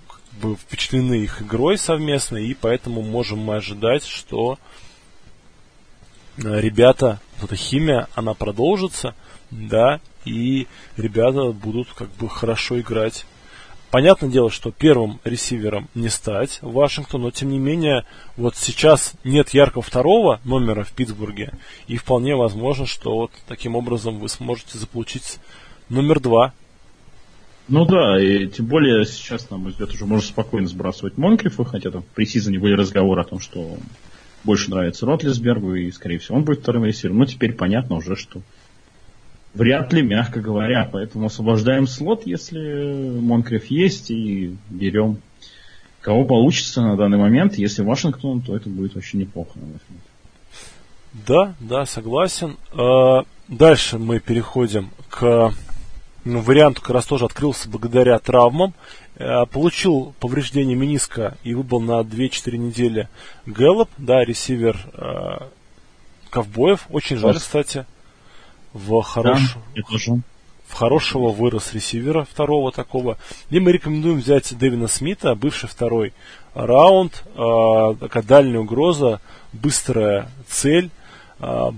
как 0.08 0.40
бы 0.42 0.56
впечатлены 0.56 1.16
их 1.16 1.42
игрой 1.42 1.78
совместной, 1.78 2.48
и 2.48 2.54
поэтому 2.54 3.02
можем 3.02 3.40
мы 3.40 3.56
ожидать, 3.56 4.06
что 4.06 4.58
Э, 6.38 6.60
ребята, 6.60 7.20
вот 7.38 7.52
эта 7.52 7.56
химия, 7.56 8.08
она 8.16 8.34
продолжится, 8.34 9.16
да, 9.50 10.00
и 10.26 10.68
ребята 10.98 11.52
будут 11.52 11.90
как 11.94 12.10
бы 12.12 12.30
хорошо 12.30 12.80
играть. 12.80 13.26
Понятное 13.92 14.30
дело, 14.30 14.50
что 14.50 14.72
первым 14.72 15.20
ресивером 15.26 15.90
не 15.96 16.08
стать 16.08 16.60
Вашингтон, 16.62 17.24
но 17.24 17.32
тем 17.32 17.50
не 17.50 17.60
менее, 17.60 18.06
вот 18.38 18.56
сейчас 18.56 19.14
нет 19.26 19.50
яркого 19.50 19.82
второго 19.82 20.40
номера 20.46 20.86
в 20.86 20.94
Питтсбурге, 20.94 21.52
и 21.88 21.98
вполне 21.98 22.38
возможно, 22.38 22.86
что 22.86 23.14
вот 23.18 23.32
таким 23.50 23.76
образом 23.76 24.20
вы 24.20 24.30
сможете 24.30 24.78
заполучить 24.78 25.40
номер 25.90 26.22
два. 26.22 26.54
Ну 27.68 27.86
да, 27.86 28.22
и 28.22 28.48
тем 28.48 28.68
более 28.68 29.06
сейчас, 29.06 29.50
на 29.50 29.58
мой 29.58 29.72
взгляд, 29.72 29.94
уже 29.94 30.06
можно 30.06 30.26
спокойно 30.26 30.68
сбрасывать 30.68 31.18
Монкрифа, 31.18 31.66
хотя 31.66 31.92
там 31.92 32.06
при 32.16 32.24
сезоне 32.24 32.60
были 32.60 32.76
разговоры 32.76 33.22
о 33.22 33.26
том, 33.26 33.42
что 33.42 33.78
больше 34.46 34.72
нравится 34.72 35.06
Ротлисбергу, 35.06 35.76
и, 35.76 35.92
скорее 35.92 36.18
всего, 36.20 36.38
он 36.38 36.46
будет 36.46 36.62
вторым 36.62 36.86
ресивером. 36.86 37.20
Но 37.20 37.26
теперь 37.26 37.54
понятно 37.54 37.98
уже, 37.98 38.16
что 38.16 38.42
вряд 39.54 39.94
ли, 39.94 40.02
мягко 40.02 40.40
говоря. 40.40 40.90
Поэтому 40.92 41.28
освобождаем 41.28 41.88
слот, 41.88 42.26
если 42.26 43.20
Монкреф 43.20 43.66
есть, 43.66 44.12
и 44.12 44.56
берем 44.70 45.18
кого 46.02 46.26
получится 46.26 46.82
на 46.82 46.98
данный 46.98 47.18
момент. 47.18 47.56
Если 47.56 47.84
Вашингтон, 47.84 48.42
то 48.42 48.56
это 48.56 48.70
будет 48.70 48.98
очень 48.98 49.20
неплохо, 49.20 49.52
на 49.56 49.66
мой 49.66 49.76
взгляд. 49.76 50.02
Да, 51.28 51.56
да, 51.60 51.86
согласен. 51.86 52.58
А, 52.72 53.24
дальше 53.48 53.98
мы 53.98 54.20
переходим 54.20 54.90
к 55.10 55.54
ну, 56.24 56.40
варианту, 56.40 56.82
как 56.82 56.92
раз 56.92 57.06
тоже 57.06 57.26
открылся 57.26 57.70
благодаря 57.70 58.18
травмам. 58.20 58.74
Э, 59.16 59.46
получил 59.46 60.16
повреждение 60.20 60.76
миниска 60.76 61.38
и 61.44 61.54
выбыл 61.54 61.80
на 61.80 62.02
2-4 62.02 62.58
недели 62.58 63.10
Гэллоп, 63.46 63.90
да, 63.98 64.24
ресивер 64.24 64.78
э, 64.94 65.48
ковбоев. 66.30 66.88
Очень 66.90 67.18
жаль, 67.18 67.36
кстати. 67.36 67.86
В, 68.74 69.02
хорош... 69.02 69.56
да, 69.76 70.14
в 70.68 70.74
хорошего 70.74 71.30
вырос 71.30 71.74
ресивера 71.74 72.24
второго 72.24 72.72
такого. 72.72 73.18
И 73.50 73.60
мы 73.60 73.72
рекомендуем 73.72 74.20
взять 74.20 74.58
Дэвина 74.58 74.88
Смита, 74.88 75.36
бывший 75.36 75.68
второй 75.68 76.14
раунд. 76.54 77.24
Э, 77.36 77.96
такая 78.00 78.24
дальняя 78.24 78.60
угроза, 78.60 79.20
быстрая 79.54 80.30
цель. 80.48 80.90
Э, 81.40 81.72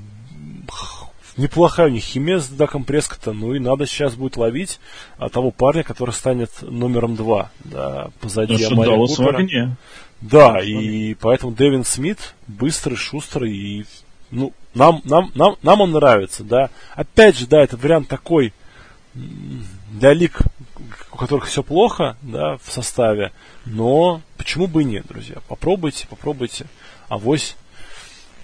неплохая 1.37 1.87
у 1.87 1.89
них 1.89 2.03
химия 2.03 2.39
с 2.39 2.47
Даком 2.47 2.83
Прескота, 2.83 3.33
ну 3.33 3.53
и 3.53 3.59
надо 3.59 3.85
сейчас 3.85 4.15
будет 4.15 4.37
ловить 4.37 4.79
а, 5.17 5.29
того 5.29 5.51
парня, 5.51 5.83
который 5.83 6.11
станет 6.11 6.51
номером 6.61 7.15
два, 7.15 7.49
да, 7.63 8.09
позади 8.19 8.63
Амари 8.63 8.95
Купера. 9.07 9.77
Да, 10.21 10.61
и 10.61 11.15
поэтому 11.15 11.51
Дэвин 11.51 11.83
Смит 11.83 12.35
быстрый, 12.47 12.95
шустрый 12.95 13.51
и 13.51 13.85
ну, 14.31 14.53
нам, 14.73 15.01
нам, 15.05 15.31
нам, 15.35 15.55
нам 15.61 15.81
он 15.81 15.91
нравится, 15.91 16.43
да. 16.43 16.69
Опять 16.95 17.37
же, 17.37 17.47
да, 17.47 17.61
это 17.61 17.77
вариант 17.77 18.07
такой 18.07 18.53
для 19.13 20.13
лиг, 20.13 20.41
у 21.11 21.17
которых 21.17 21.45
все 21.45 21.63
плохо, 21.63 22.17
да, 22.21 22.57
в 22.57 22.71
составе, 22.71 23.31
но 23.65 24.21
почему 24.37 24.67
бы 24.67 24.81
и 24.81 24.85
нет, 24.85 25.05
друзья. 25.07 25.37
Попробуйте, 25.47 26.07
попробуйте, 26.07 26.65
авось 27.09 27.55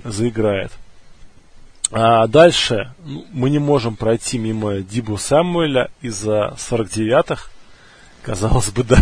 заиграет. 0.03 0.71
А 1.91 2.27
дальше 2.27 2.93
ну, 3.03 3.25
мы 3.31 3.49
не 3.49 3.57
можем 3.57 3.95
пройти 3.95 4.37
мимо 4.37 4.81
Дибу 4.81 5.17
Самуэля 5.17 5.89
из-за 6.01 6.55
49-х. 6.57 7.49
Казалось 8.21 8.69
бы, 8.69 8.83
да. 8.87 8.99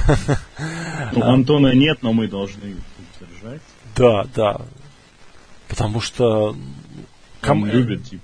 У 1.13 1.21
Антона 1.21 1.73
нет, 1.73 2.01
но 2.01 2.13
мы 2.13 2.27
должны 2.27 2.77
держать. 3.19 3.61
Да, 3.95 4.25
да. 4.35 4.61
Потому 5.67 5.99
что... 5.99 6.55
Ком... 7.41 7.63
Он 7.63 7.69
любит 7.69 8.03
типа. 8.03 8.23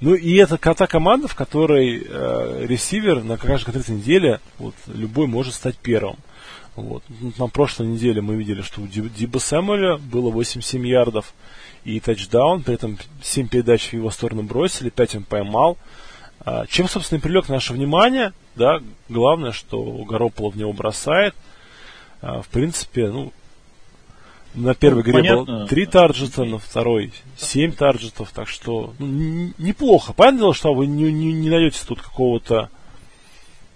Ну 0.00 0.14
и 0.14 0.34
это 0.34 0.58
та 0.58 0.86
команда, 0.88 1.28
в 1.28 1.36
которой 1.36 2.04
э, 2.04 2.66
ресивер 2.66 3.22
на 3.22 3.36
каждой 3.36 3.66
конкретной 3.66 3.96
неделе 3.98 4.40
вот, 4.58 4.74
любой 4.88 5.28
может 5.28 5.54
стать 5.54 5.76
первым. 5.76 6.16
Вот. 6.74 7.04
На 7.38 7.46
прошлой 7.46 7.86
неделе 7.86 8.20
мы 8.20 8.34
видели, 8.34 8.62
что 8.62 8.80
у 8.80 8.86
Диба 8.88 9.38
Сэмюэля 9.38 9.98
было 9.98 10.30
87 10.30 10.86
ярдов 10.86 11.34
и 11.84 12.00
тачдаун, 12.00 12.62
при 12.62 12.74
этом 12.74 12.98
7 13.22 13.46
передач 13.46 13.90
в 13.90 13.92
его 13.92 14.10
сторону 14.10 14.42
бросили, 14.42 14.90
5 14.90 15.16
он 15.16 15.22
поймал. 15.24 15.78
А, 16.40 16.66
чем, 16.66 16.88
собственно, 16.88 17.18
и 17.18 17.22
привлек 17.22 17.48
наше 17.48 17.72
внимание, 17.72 18.32
да, 18.56 18.80
главное, 19.08 19.52
что 19.52 20.04
Garoppolo 20.08 20.50
в 20.50 20.56
него 20.56 20.72
бросает. 20.72 21.34
А, 22.20 22.42
в 22.42 22.48
принципе, 22.48 23.08
ну, 23.08 23.32
на 24.54 24.74
первой 24.74 24.96
ну, 24.96 25.02
игре 25.02 25.12
понятно. 25.12 25.44
было 25.44 25.66
3 25.66 25.86
тарджета, 25.86 26.44
на 26.44 26.58
второй 26.58 27.12
7 27.36 27.72
тарджетов, 27.72 28.30
так 28.32 28.48
что 28.48 28.94
ну, 28.98 29.52
неплохо. 29.58 30.12
Понятное 30.12 30.40
дело, 30.40 30.54
что 30.54 30.74
вы 30.74 30.86
не, 30.86 31.10
не, 31.12 31.32
не 31.32 31.50
найдете 31.50 31.80
тут 31.86 32.02
какого-то 32.02 32.70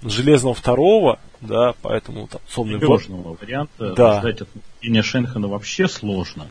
железного 0.03 0.55
второго, 0.55 1.19
да, 1.41 1.75
поэтому 1.83 2.29
там 2.29 2.41
сонный 2.49 2.79
варианта 2.79 3.95
да. 3.95 4.21
ждать 4.21 4.43
от 4.43 5.05
Шенхана 5.05 5.49
вообще 5.49 5.89
сложно. 5.89 6.49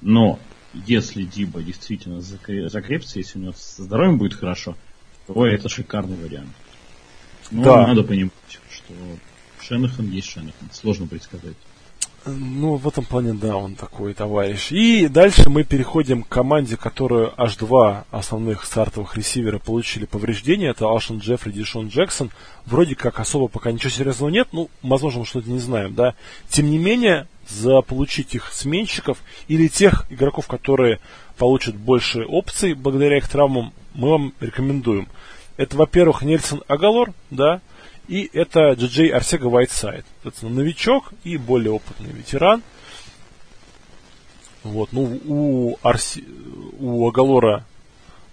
Но 0.00 0.38
если 0.72 1.22
Диба 1.22 1.62
действительно 1.62 2.20
закрепится, 2.20 3.18
если 3.18 3.38
у 3.38 3.42
него 3.42 3.52
со 3.52 3.82
здоровьем 3.82 4.18
будет 4.18 4.34
хорошо, 4.34 4.76
то 5.26 5.46
это 5.46 5.68
шикарный 5.68 6.16
вариант. 6.16 6.50
Но 7.50 7.62
да. 7.62 7.86
надо 7.86 8.02
понимать, 8.02 8.32
что 8.70 8.94
Шенахан 9.60 10.10
есть 10.10 10.28
Шенахан. 10.28 10.68
Сложно 10.72 11.06
предсказать. 11.06 11.56
Ну, 12.28 12.74
в 12.74 12.88
этом 12.88 13.04
плане, 13.04 13.34
да, 13.34 13.56
он 13.56 13.76
такой 13.76 14.12
товарищ. 14.12 14.72
И 14.72 15.06
дальше 15.06 15.48
мы 15.48 15.62
переходим 15.62 16.24
к 16.24 16.28
команде, 16.28 16.76
которую 16.76 17.32
аж 17.40 17.56
два 17.56 18.04
основных 18.10 18.64
стартовых 18.64 19.16
ресивера 19.16 19.60
получили 19.60 20.06
повреждения. 20.06 20.70
Это 20.70 20.86
Алшон 20.86 21.18
Джеффри, 21.18 21.52
Дишон 21.52 21.86
Джексон. 21.86 22.30
Вроде 22.64 22.96
как 22.96 23.20
особо 23.20 23.46
пока 23.46 23.70
ничего 23.70 23.90
серьезного 23.90 24.30
нет. 24.30 24.48
Ну, 24.50 24.70
возможно, 24.82 25.20
мы 25.20 25.26
что-то 25.26 25.48
не 25.48 25.60
знаем, 25.60 25.94
да. 25.94 26.16
Тем 26.48 26.68
не 26.68 26.78
менее, 26.78 27.28
заполучить 27.48 28.34
их 28.34 28.52
сменщиков 28.52 29.18
или 29.46 29.68
тех 29.68 30.04
игроков, 30.10 30.48
которые 30.48 30.98
получат 31.38 31.76
больше 31.76 32.24
опций 32.24 32.74
благодаря 32.74 33.18
их 33.18 33.28
травмам, 33.28 33.72
мы 33.94 34.10
вам 34.10 34.32
рекомендуем. 34.40 35.06
Это, 35.56 35.76
во-первых, 35.76 36.22
Нельсон 36.22 36.64
Агалор, 36.66 37.12
да, 37.30 37.60
и 38.08 38.30
это 38.32 38.72
Джей 38.72 39.08
Арсега 39.10 39.46
Вайтсайд. 39.46 40.04
Это 40.24 40.46
новичок 40.46 41.12
и 41.24 41.36
более 41.36 41.72
опытный 41.72 42.12
ветеран. 42.12 42.62
Вот, 44.62 44.92
ну, 44.92 45.20
у, 45.26 45.78
Арси... 45.82 46.24
у 46.78 47.08
Агалора 47.08 47.64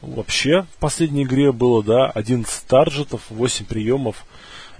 вообще 0.01 0.63
в 0.63 0.79
последней 0.79 1.23
игре 1.23 1.51
было, 1.51 1.83
да, 1.83 2.07
11 2.07 2.65
тарджетов, 2.65 3.21
8 3.29 3.65
приемов 3.65 4.25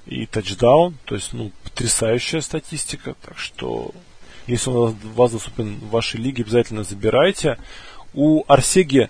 и 0.05 0.25
тачдаун. 0.25 0.95
То 1.05 1.15
есть, 1.15 1.33
ну, 1.33 1.51
потрясающая 1.63 2.41
статистика. 2.41 3.15
Так 3.21 3.37
что, 3.37 3.91
если 4.47 4.69
он 4.69 4.95
вас 5.15 5.31
доступен 5.31 5.75
в 5.75 5.89
вашей 5.89 6.19
лиге, 6.19 6.43
обязательно 6.43 6.83
забирайте. 6.83 7.57
У 8.13 8.43
Арсеги 8.47 9.09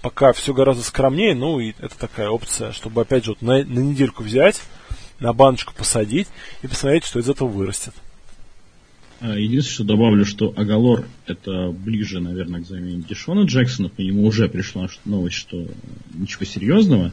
пока 0.00 0.32
все 0.32 0.52
гораздо 0.52 0.82
скромнее, 0.82 1.34
ну, 1.34 1.60
и 1.60 1.74
это 1.78 1.96
такая 1.96 2.28
опция, 2.28 2.72
чтобы, 2.72 3.02
опять 3.02 3.24
же, 3.24 3.32
вот 3.32 3.42
на, 3.42 3.58
на 3.58 3.78
недельку 3.78 4.24
взять 4.24 4.60
на 5.22 5.32
баночку 5.32 5.72
посадить 5.74 6.28
и 6.62 6.66
посмотреть, 6.66 7.04
что 7.04 7.20
из 7.20 7.28
этого 7.28 7.48
вырастет. 7.48 7.94
А, 9.20 9.38
единственное, 9.38 9.74
что 9.74 9.84
добавлю, 9.84 10.24
что 10.24 10.52
Агалор 10.56 11.06
это 11.26 11.70
ближе, 11.70 12.20
наверное, 12.20 12.60
к 12.60 12.66
замене 12.66 13.04
Дешона 13.08 13.44
Джексона. 13.44 13.88
По 13.88 14.00
нему 14.00 14.24
уже 14.26 14.48
пришла 14.48 14.88
новость, 15.04 15.36
что 15.36 15.68
ничего 16.12 16.44
серьезного. 16.44 17.12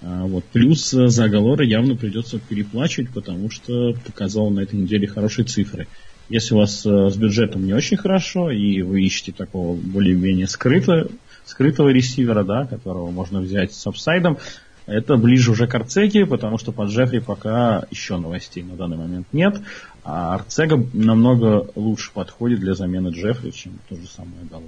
А 0.00 0.24
вот. 0.24 0.44
Плюс 0.46 0.90
за 0.90 1.24
Агалора 1.24 1.64
явно 1.64 1.96
придется 1.96 2.38
переплачивать, 2.38 3.10
потому 3.10 3.50
что 3.50 3.92
показал 4.06 4.50
на 4.50 4.60
этой 4.60 4.76
неделе 4.76 5.06
хорошие 5.06 5.44
цифры. 5.44 5.86
Если 6.30 6.54
у 6.54 6.58
вас 6.58 6.84
э, 6.86 7.10
с 7.10 7.16
бюджетом 7.16 7.66
не 7.66 7.74
очень 7.74 7.98
хорошо, 7.98 8.50
и 8.50 8.80
вы 8.80 9.02
ищете 9.02 9.32
такого 9.32 9.76
более-менее 9.76 10.46
скрытого, 10.46 11.08
скрытого 11.44 11.90
ресивера, 11.90 12.44
да, 12.44 12.66
которого 12.66 13.10
можно 13.10 13.40
взять 13.40 13.74
с 13.74 13.86
upside 13.86 14.21
ом, 14.21 14.38
это 14.86 15.16
ближе 15.16 15.50
уже 15.50 15.66
к 15.66 15.74
Арцеге, 15.74 16.26
потому 16.26 16.58
что 16.58 16.72
под 16.72 16.90
Джеффри 16.90 17.20
пока 17.20 17.84
еще 17.90 18.16
новостей 18.18 18.62
на 18.62 18.76
данный 18.76 18.96
момент 18.96 19.26
нет. 19.32 19.60
А 20.04 20.34
Арцега 20.34 20.84
намного 20.92 21.68
лучше 21.74 22.10
подходит 22.12 22.60
для 22.60 22.74
замены 22.74 23.08
Джеффри, 23.08 23.50
чем 23.50 23.78
то 23.88 23.96
же 23.96 24.06
самое 24.06 24.44
Галло. 24.50 24.64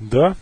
Да. 0.00 0.36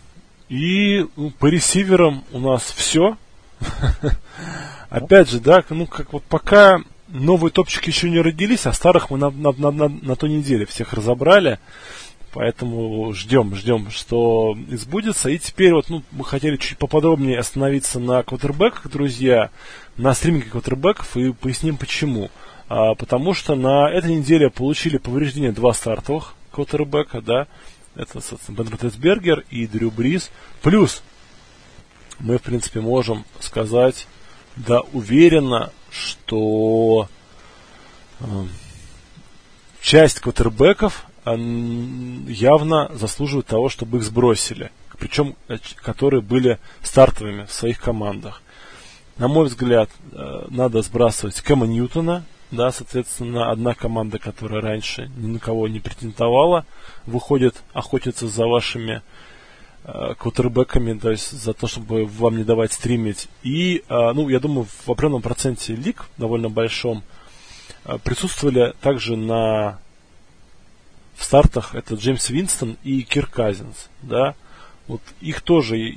И 0.49 1.05
ну, 1.15 1.31
по 1.31 1.47
ресиверам 1.47 2.23
у 2.31 2.39
нас 2.39 2.63
все. 2.63 3.17
Опять 4.89 5.29
же, 5.29 5.39
да, 5.39 5.63
ну 5.69 5.85
как 5.85 6.13
вот 6.13 6.23
пока 6.23 6.81
новые 7.09 7.51
топчики 7.51 7.89
еще 7.89 8.09
не 8.09 8.21
родились, 8.21 8.65
а 8.65 8.73
старых 8.73 9.09
мы 9.09 9.17
на, 9.17 9.29
на, 9.29 9.51
на, 9.51 9.71
на, 9.71 9.89
на 9.89 10.15
той 10.15 10.29
неделе 10.29 10.65
всех 10.65 10.93
разобрали. 10.93 11.59
Поэтому 12.37 13.11
ждем, 13.13 13.55
ждем, 13.55 13.89
что 13.89 14.55
избудется. 14.69 15.31
И 15.31 15.39
теперь 15.39 15.73
вот, 15.73 15.89
ну, 15.89 16.03
мы 16.11 16.23
хотели 16.23 16.55
чуть 16.57 16.77
поподробнее 16.77 17.39
остановиться 17.39 17.99
на 17.99 18.21
квотербеках, 18.21 18.91
друзья, 18.91 19.49
на 19.95 20.13
стриминге 20.13 20.51
квотербеков 20.51 21.17
и 21.17 21.33
поясним 21.33 21.77
почему. 21.77 22.29
А, 22.69 22.93
потому 22.93 23.33
что 23.33 23.55
на 23.55 23.89
этой 23.89 24.13
неделе 24.13 24.51
получили 24.51 24.99
повреждения 24.99 25.51
два 25.51 25.73
стартовых 25.73 26.35
квотербека, 26.51 27.21
да, 27.21 27.47
это, 27.95 28.21
собственно, 28.21 28.57
Бен 28.57 28.67
Ротесбергер 28.69 29.43
и 29.49 29.65
Дрю 29.65 29.89
Брис. 29.89 30.29
Плюс 30.61 31.01
мы, 32.19 32.37
в 32.37 32.43
принципе, 32.43 32.81
можем 32.81 33.25
сказать, 33.39 34.05
да, 34.55 34.81
уверенно, 34.93 35.71
что 35.89 37.09
э, 38.19 38.25
часть 39.81 40.19
квотербеков 40.19 41.07
явно 41.35 42.91
заслуживают 42.93 43.47
того, 43.47 43.69
чтобы 43.69 43.97
их 43.97 44.03
сбросили. 44.03 44.71
Причем, 44.99 45.35
э, 45.47 45.57
которые 45.77 46.21
были 46.21 46.59
стартовыми 46.81 47.45
в 47.45 47.51
своих 47.51 47.79
командах. 47.79 48.41
На 49.17 49.27
мой 49.27 49.45
взгляд, 49.45 49.89
э, 50.11 50.45
надо 50.49 50.81
сбрасывать 50.81 51.41
Кэма 51.41 51.65
Ньютона, 51.67 52.23
да, 52.51 52.71
соответственно, 52.71 53.51
одна 53.51 53.73
команда, 53.73 54.19
которая 54.19 54.61
раньше 54.61 55.11
ни 55.17 55.27
на 55.27 55.39
кого 55.39 55.67
не 55.67 55.79
претендовала, 55.79 56.65
выходит 57.05 57.55
охотиться 57.73 58.27
за 58.27 58.45
вашими 58.45 59.01
э, 59.83 60.13
квотербеками, 60.17 60.97
то 60.97 61.11
есть 61.11 61.31
за 61.31 61.53
то, 61.53 61.67
чтобы 61.67 62.05
вам 62.05 62.37
не 62.37 62.43
давать 62.43 62.73
стримить. 62.73 63.27
И, 63.43 63.83
э, 63.89 64.11
ну, 64.13 64.29
я 64.29 64.39
думаю, 64.39 64.65
в 64.85 64.89
определенном 64.89 65.21
проценте 65.21 65.75
лиг, 65.75 66.05
довольно 66.17 66.49
большом, 66.49 67.03
э, 67.85 67.97
присутствовали 68.03 68.73
также 68.81 69.17
на 69.17 69.79
в 71.17 71.23
стартах 71.23 71.73
это 71.75 71.95
Джеймс 71.95 72.29
Винстон 72.29 72.77
и 72.83 73.01
Кир 73.01 73.25
Казинс, 73.25 73.89
да, 74.03 74.35
вот 74.87 75.01
их 75.19 75.41
тоже, 75.41 75.95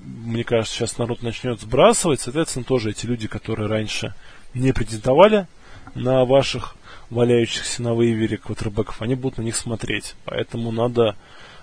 мне 0.00 0.44
кажется, 0.44 0.76
сейчас 0.76 0.98
народ 0.98 1.22
начнет 1.22 1.60
сбрасывать, 1.60 2.20
соответственно, 2.20 2.64
тоже 2.64 2.90
эти 2.90 3.06
люди, 3.06 3.26
которые 3.26 3.68
раньше 3.68 4.14
не 4.54 4.72
претендовали 4.72 5.48
на 5.94 6.24
ваших 6.24 6.76
валяющихся 7.10 7.82
на 7.82 7.98
вейвере 7.98 8.36
квотербеков, 8.36 9.00
они 9.00 9.14
будут 9.14 9.38
на 9.38 9.42
них 9.42 9.56
смотреть, 9.56 10.14
поэтому 10.26 10.70
надо 10.70 11.16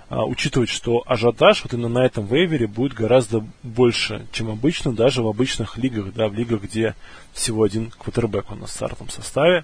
а, 0.09 0.25
учитывать, 0.25 0.69
что 0.69 1.03
ажиотаж 1.05 1.63
вот 1.63 1.73
именно 1.73 1.89
на 1.89 2.05
этом 2.05 2.25
вейвере 2.25 2.65
будет 2.65 2.93
гораздо 2.93 3.45
больше, 3.61 4.25
чем 4.31 4.49
обычно, 4.49 4.93
даже 4.93 5.21
в 5.21 5.27
обычных 5.27 5.77
лигах, 5.77 6.11
да, 6.13 6.27
в 6.27 6.33
лигах, 6.33 6.63
где 6.63 6.95
всего 7.33 7.63
один 7.63 7.91
квотербек 7.91 8.51
у 8.51 8.55
нас 8.55 8.71
в 8.71 8.73
стартовом 8.73 9.09
составе. 9.09 9.63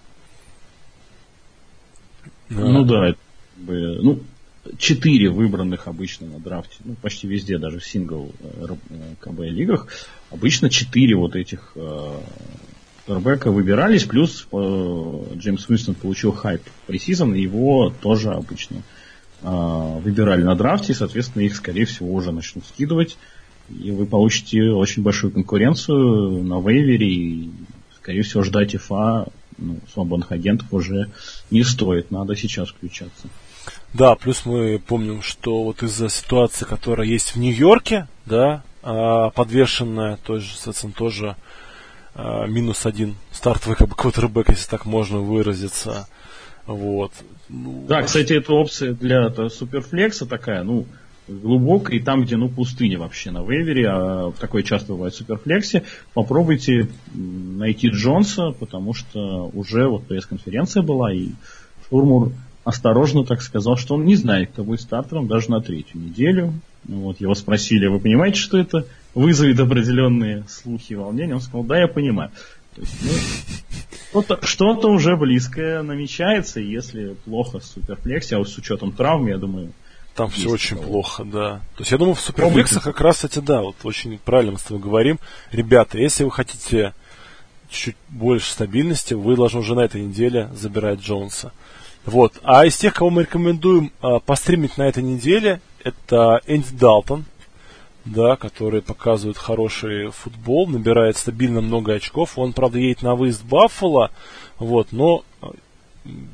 Ну 2.49 2.83
да, 2.83 3.15
это 3.67 4.01
ну, 4.01 4.19
четыре 4.77 5.29
выбранных 5.29 5.87
обычно 5.87 6.27
на 6.27 6.39
драфте, 6.39 6.75
ну, 6.83 6.95
почти 7.01 7.27
везде, 7.27 7.57
даже 7.57 7.79
в 7.79 7.85
сингл 7.85 8.31
э, 8.39 8.67
э, 8.89 8.95
КБ 9.19 9.39
лигах, 9.41 9.87
обычно 10.29 10.69
четыре 10.69 11.15
вот 11.15 11.35
этих 11.35 11.71
э, 11.75 12.19
Рбека 13.07 13.51
выбирались, 13.51 14.05
плюс 14.05 14.47
Джеймс 14.51 15.67
Уинстон 15.67 15.95
получил 15.95 16.31
хайп 16.31 16.61
пресизон, 16.85 17.33
его 17.33 17.89
тоже 17.89 18.31
обычно 18.31 18.83
выбирали 19.41 20.43
на 20.43 20.55
драфте, 20.55 20.93
и, 20.93 20.95
соответственно, 20.95 21.41
их, 21.41 21.55
скорее 21.55 21.85
всего, 21.85 22.13
уже 22.13 22.31
начнут 22.31 22.63
скидывать, 22.63 23.17
и 23.69 23.89
вы 23.89 24.05
получите 24.05 24.61
очень 24.69 25.01
большую 25.01 25.33
конкуренцию 25.33 26.43
на 26.43 26.61
вейвере, 26.61 27.07
и, 27.07 27.49
скорее 27.95 28.21
всего, 28.21 28.43
ждать 28.43 28.75
ИФА 28.75 29.29
ну, 29.57 29.79
свободных 29.91 30.31
агентов 30.31 30.71
уже 30.71 31.09
не 31.49 31.63
стоит, 31.63 32.11
надо 32.11 32.35
сейчас 32.35 32.69
включаться. 32.69 33.27
Да, 33.93 34.15
плюс 34.15 34.45
мы 34.45 34.79
помним, 34.79 35.21
что 35.21 35.63
вот 35.63 35.83
из-за 35.83 36.09
ситуации, 36.09 36.65
которая 36.65 37.07
есть 37.07 37.35
в 37.35 37.39
Нью-Йорке, 37.39 38.07
да, 38.25 38.63
а, 38.83 39.29
подвешенная, 39.31 40.17
тоже, 40.17 40.47
соответственно, 40.53 40.93
тоже 40.93 41.35
а, 42.15 42.45
минус 42.45 42.85
один 42.85 43.15
стартовый 43.31 43.75
как 43.75 43.89
бы 43.89 43.95
квотербек, 43.95 44.49
если 44.49 44.69
так 44.69 44.85
можно 44.85 45.19
выразиться. 45.19 46.07
Вот. 46.65 47.11
Ну, 47.49 47.85
да, 47.87 48.01
кстати, 48.03 48.33
эта 48.33 48.53
опция 48.53 48.93
для 48.93 49.27
это, 49.27 49.49
суперфлекса 49.49 50.25
такая, 50.25 50.63
ну, 50.63 50.85
глубокая, 51.27 51.97
и 51.97 51.99
там, 51.99 52.23
где, 52.23 52.37
ну, 52.37 52.47
пустыня 52.47 52.97
вообще 52.97 53.31
на 53.31 53.43
вейвере, 53.43 53.89
а 53.89 54.31
такое 54.39 54.63
часто 54.63 54.93
бывает 54.93 55.13
в 55.13 55.17
суперфлексе, 55.17 55.83
попробуйте 56.13 56.87
найти 57.13 57.89
Джонса, 57.89 58.51
потому 58.51 58.93
что 58.93 59.49
уже 59.53 59.87
вот 59.87 60.07
пресс-конференция 60.07 60.81
была, 60.81 61.13
и 61.13 61.29
Шурмур 61.89 62.31
осторожно 62.63 63.23
так 63.23 63.41
сказал, 63.41 63.77
что 63.77 63.95
он 63.95 64.05
не 64.05 64.15
знает, 64.15 64.51
кто 64.51 64.63
будет 64.63 64.81
стартером 64.81 65.27
даже 65.27 65.49
на 65.49 65.61
третью 65.61 66.01
неделю. 66.01 66.53
Вот, 66.83 67.21
его 67.21 67.35
спросили, 67.35 67.87
вы 67.87 67.99
понимаете, 67.99 68.39
что 68.39 68.57
это 68.57 68.85
вызовет 69.13 69.59
определенные 69.59 70.45
слухи 70.47 70.93
и 70.93 70.95
волнения? 70.95 71.35
Он 71.35 71.41
сказал, 71.41 71.63
да, 71.63 71.79
я 71.79 71.87
понимаю. 71.87 72.31
То 72.75 72.81
есть, 72.81 72.95
ну, 73.01 73.11
что-то, 74.09 74.45
что-то 74.45 74.87
уже 74.89 75.15
близкое 75.17 75.81
намечается, 75.83 76.59
если 76.59 77.15
плохо 77.25 77.59
с 77.59 77.71
суперфлексе, 77.71 78.37
а 78.37 78.43
с 78.43 78.57
учетом 78.57 78.91
травм, 78.91 79.27
я 79.27 79.37
думаю, 79.37 79.73
там 80.15 80.29
все 80.29 80.49
очень 80.49 80.77
того. 80.77 80.89
плохо, 80.89 81.23
да. 81.23 81.61
То 81.75 81.81
есть 81.81 81.91
я 81.91 81.97
думаю, 81.97 82.15
в 82.15 82.19
суперфлексах 82.19 82.83
как 82.83 82.99
раз, 82.99 83.15
кстати, 83.17 83.39
да, 83.39 83.61
вот 83.61 83.75
очень 83.83 84.17
правильно 84.19 84.53
мы 84.53 84.59
с 84.59 84.63
тобой 84.63 84.83
говорим. 84.83 85.19
Ребята, 85.51 85.97
если 85.97 86.23
вы 86.23 86.31
хотите 86.31 86.93
чуть 87.69 87.95
больше 88.09 88.51
стабильности, 88.51 89.13
вы 89.13 89.37
должны 89.37 89.61
уже 89.61 89.73
на 89.73 89.81
этой 89.81 90.01
неделе 90.01 90.49
забирать 90.53 90.99
Джонса. 90.99 91.53
Вот. 92.05 92.39
А 92.43 92.65
из 92.65 92.77
тех, 92.77 92.93
кого 92.93 93.09
мы 93.09 93.21
рекомендуем 93.23 93.91
а, 94.01 94.19
постримить 94.19 94.77
на 94.77 94.83
этой 94.83 95.03
неделе, 95.03 95.61
это 95.83 96.41
Энди 96.47 96.75
Далтон, 96.75 97.25
да, 98.05 98.35
который 98.35 98.81
показывает 98.81 99.37
хороший 99.37 100.09
футбол, 100.11 100.67
набирает 100.67 101.17
стабильно 101.17 101.61
много 101.61 101.93
очков. 101.93 102.37
Он, 102.37 102.53
правда, 102.53 102.79
едет 102.79 103.03
на 103.03 103.15
выезд 103.15 103.43
Баффало, 103.43 104.11
вот, 104.57 104.87
но 104.91 105.23
а, 105.41 105.51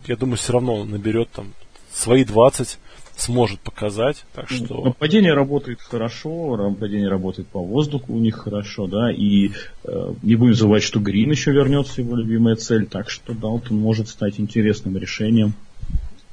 я 0.06 0.16
думаю, 0.16 0.38
все 0.38 0.54
равно 0.54 0.86
наберет 0.86 1.30
там 1.32 1.54
свои 1.98 2.24
20 2.24 2.78
сможет 3.18 3.60
показать. 3.60 4.26
Так 4.34 4.50
что... 4.50 4.84
Нападение 4.84 5.34
работает 5.34 5.82
хорошо, 5.82 6.56
нападение 6.56 7.10
работает 7.10 7.48
по 7.48 7.60
воздуху 7.60 8.14
у 8.14 8.20
них 8.20 8.38
хорошо, 8.38 8.88
да, 8.88 9.12
и 9.12 9.52
э, 9.84 10.14
не 10.22 10.36
будем 10.36 10.54
забывать, 10.54 10.84
что 10.84 11.00
Грин 11.00 11.32
еще 11.32 11.52
вернется, 11.52 12.02
его 12.02 12.16
любимая 12.16 12.56
цель, 12.56 12.86
так 12.86 13.10
что 13.10 13.34
Далтон 13.34 13.78
может 13.78 14.08
стать 14.08 14.40
интересным 14.40 14.98
решением. 14.98 15.54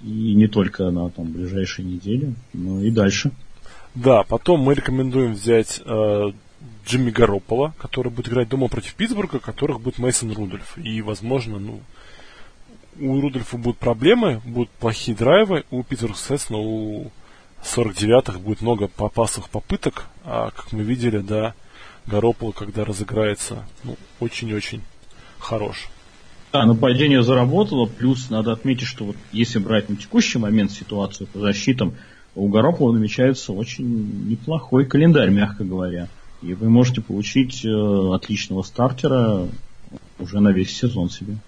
И 0.03 0.35
не 0.35 0.49
только 0.49 0.91
на 0.91 1.09
там, 1.09 1.33
ближайшие 1.33 1.87
недели, 1.87 2.35
но 2.53 2.83
и 2.83 2.91
дальше. 2.91 3.31
Да, 3.95 4.23
потом 4.23 4.61
мы 4.61 4.75
рекомендуем 4.75 5.33
взять 5.33 5.81
э, 5.83 6.33
Джимми 6.87 7.11
Гаропола, 7.11 7.73
который 7.79 8.13
будет 8.13 8.29
играть 8.29 8.51
дома 8.51 8.69
против 8.69 8.95
Питтсбурга, 8.95 9.39
которых 9.39 9.81
будет 9.81 9.99
Мейсон 9.99 10.33
Рудольф. 10.33 10.77
И, 10.77 11.01
возможно, 11.01 11.59
ну, 11.59 11.81
у 13.01 13.21
Рудольфа 13.21 13.57
будут 13.57 13.79
проблемы, 13.79 14.41
будут 14.45 14.71
плохие 14.71 15.17
драйвы, 15.17 15.65
у 15.71 15.83
Питера, 15.83 16.15
соответственно, 16.15 16.61
у 16.61 17.11
49-х 17.63 18.39
будет 18.39 18.61
много 18.61 18.89
попасовых 18.89 19.49
попыток, 19.51 20.07
а 20.25 20.51
как 20.51 20.73
мы 20.73 20.83
видели, 20.83 21.19
да, 21.19 21.55
Гаропол, 22.07 22.53
когда 22.53 22.85
разыграется, 22.85 23.67
ну, 23.83 23.97
очень-очень 24.21 24.83
хорош. 25.39 25.89
Да, 26.53 26.65
нападение 26.67 27.23
заработало, 27.23 27.87
плюс 27.87 28.31
надо 28.31 28.53
отметить, 28.53 28.87
что 28.87 29.07
вот 29.07 29.17
если 29.33 29.59
брать 29.59 29.89
на 29.89 29.97
текущий 29.97 30.39
момент 30.39 30.71
ситуацию 30.71 31.27
по 31.27 31.41
защитам, 31.41 31.95
у 32.37 32.49
Гаропова 32.49 32.93
намечается 32.93 33.53
очень 33.53 34.29
неплохой 34.29 34.87
календарь, 34.87 35.31
мягко 35.31 35.65
говоря. 35.65 36.09
И 36.43 36.53
вы 36.55 36.69
можете 36.69 37.01
получить 37.01 37.65
э, 37.65 37.69
отличного 38.15 38.63
стартера 38.63 39.49
уже 40.19 40.41
на 40.41 40.51
весь 40.51 40.77
сезон 40.77 41.11
себе. 41.11 41.39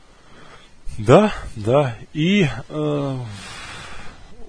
Да, 0.99 1.33
да. 1.57 1.97
И 2.15 2.49
э, 2.69 3.19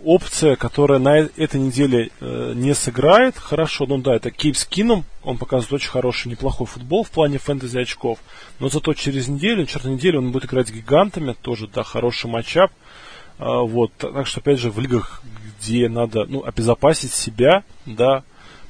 опция, 0.03 0.55
которая 0.55 0.99
на 0.99 1.17
этой 1.17 1.59
неделе 1.59 2.11
э, 2.19 2.53
не 2.55 2.73
сыграет 2.73 3.37
хорошо, 3.37 3.85
ну 3.85 3.97
да, 3.97 4.15
это 4.15 4.31
Кейп 4.31 4.55
Скином, 4.55 5.03
он 5.23 5.37
показывает 5.37 5.73
очень 5.73 5.89
хороший, 5.89 6.29
неплохой 6.29 6.65
футбол 6.65 7.03
в 7.03 7.11
плане 7.11 7.37
фэнтези 7.37 7.79
очков, 7.79 8.19
но 8.59 8.69
зато 8.69 8.93
через 8.93 9.27
неделю, 9.27 9.65
через 9.65 9.85
неделю 9.85 10.19
он 10.19 10.31
будет 10.31 10.45
играть 10.45 10.69
с 10.69 10.71
гигантами, 10.71 11.33
тоже, 11.33 11.67
да, 11.67 11.83
хороший 11.83 12.29
матчап, 12.29 12.71
э, 13.39 13.43
вот, 13.45 13.91
так 13.97 14.27
что, 14.27 14.39
опять 14.39 14.59
же, 14.59 14.71
в 14.71 14.79
лигах, 14.79 15.21
где 15.59 15.89
надо, 15.89 16.25
ну, 16.25 16.43
обезопасить 16.45 17.11
себя, 17.11 17.63
да, 17.85 18.23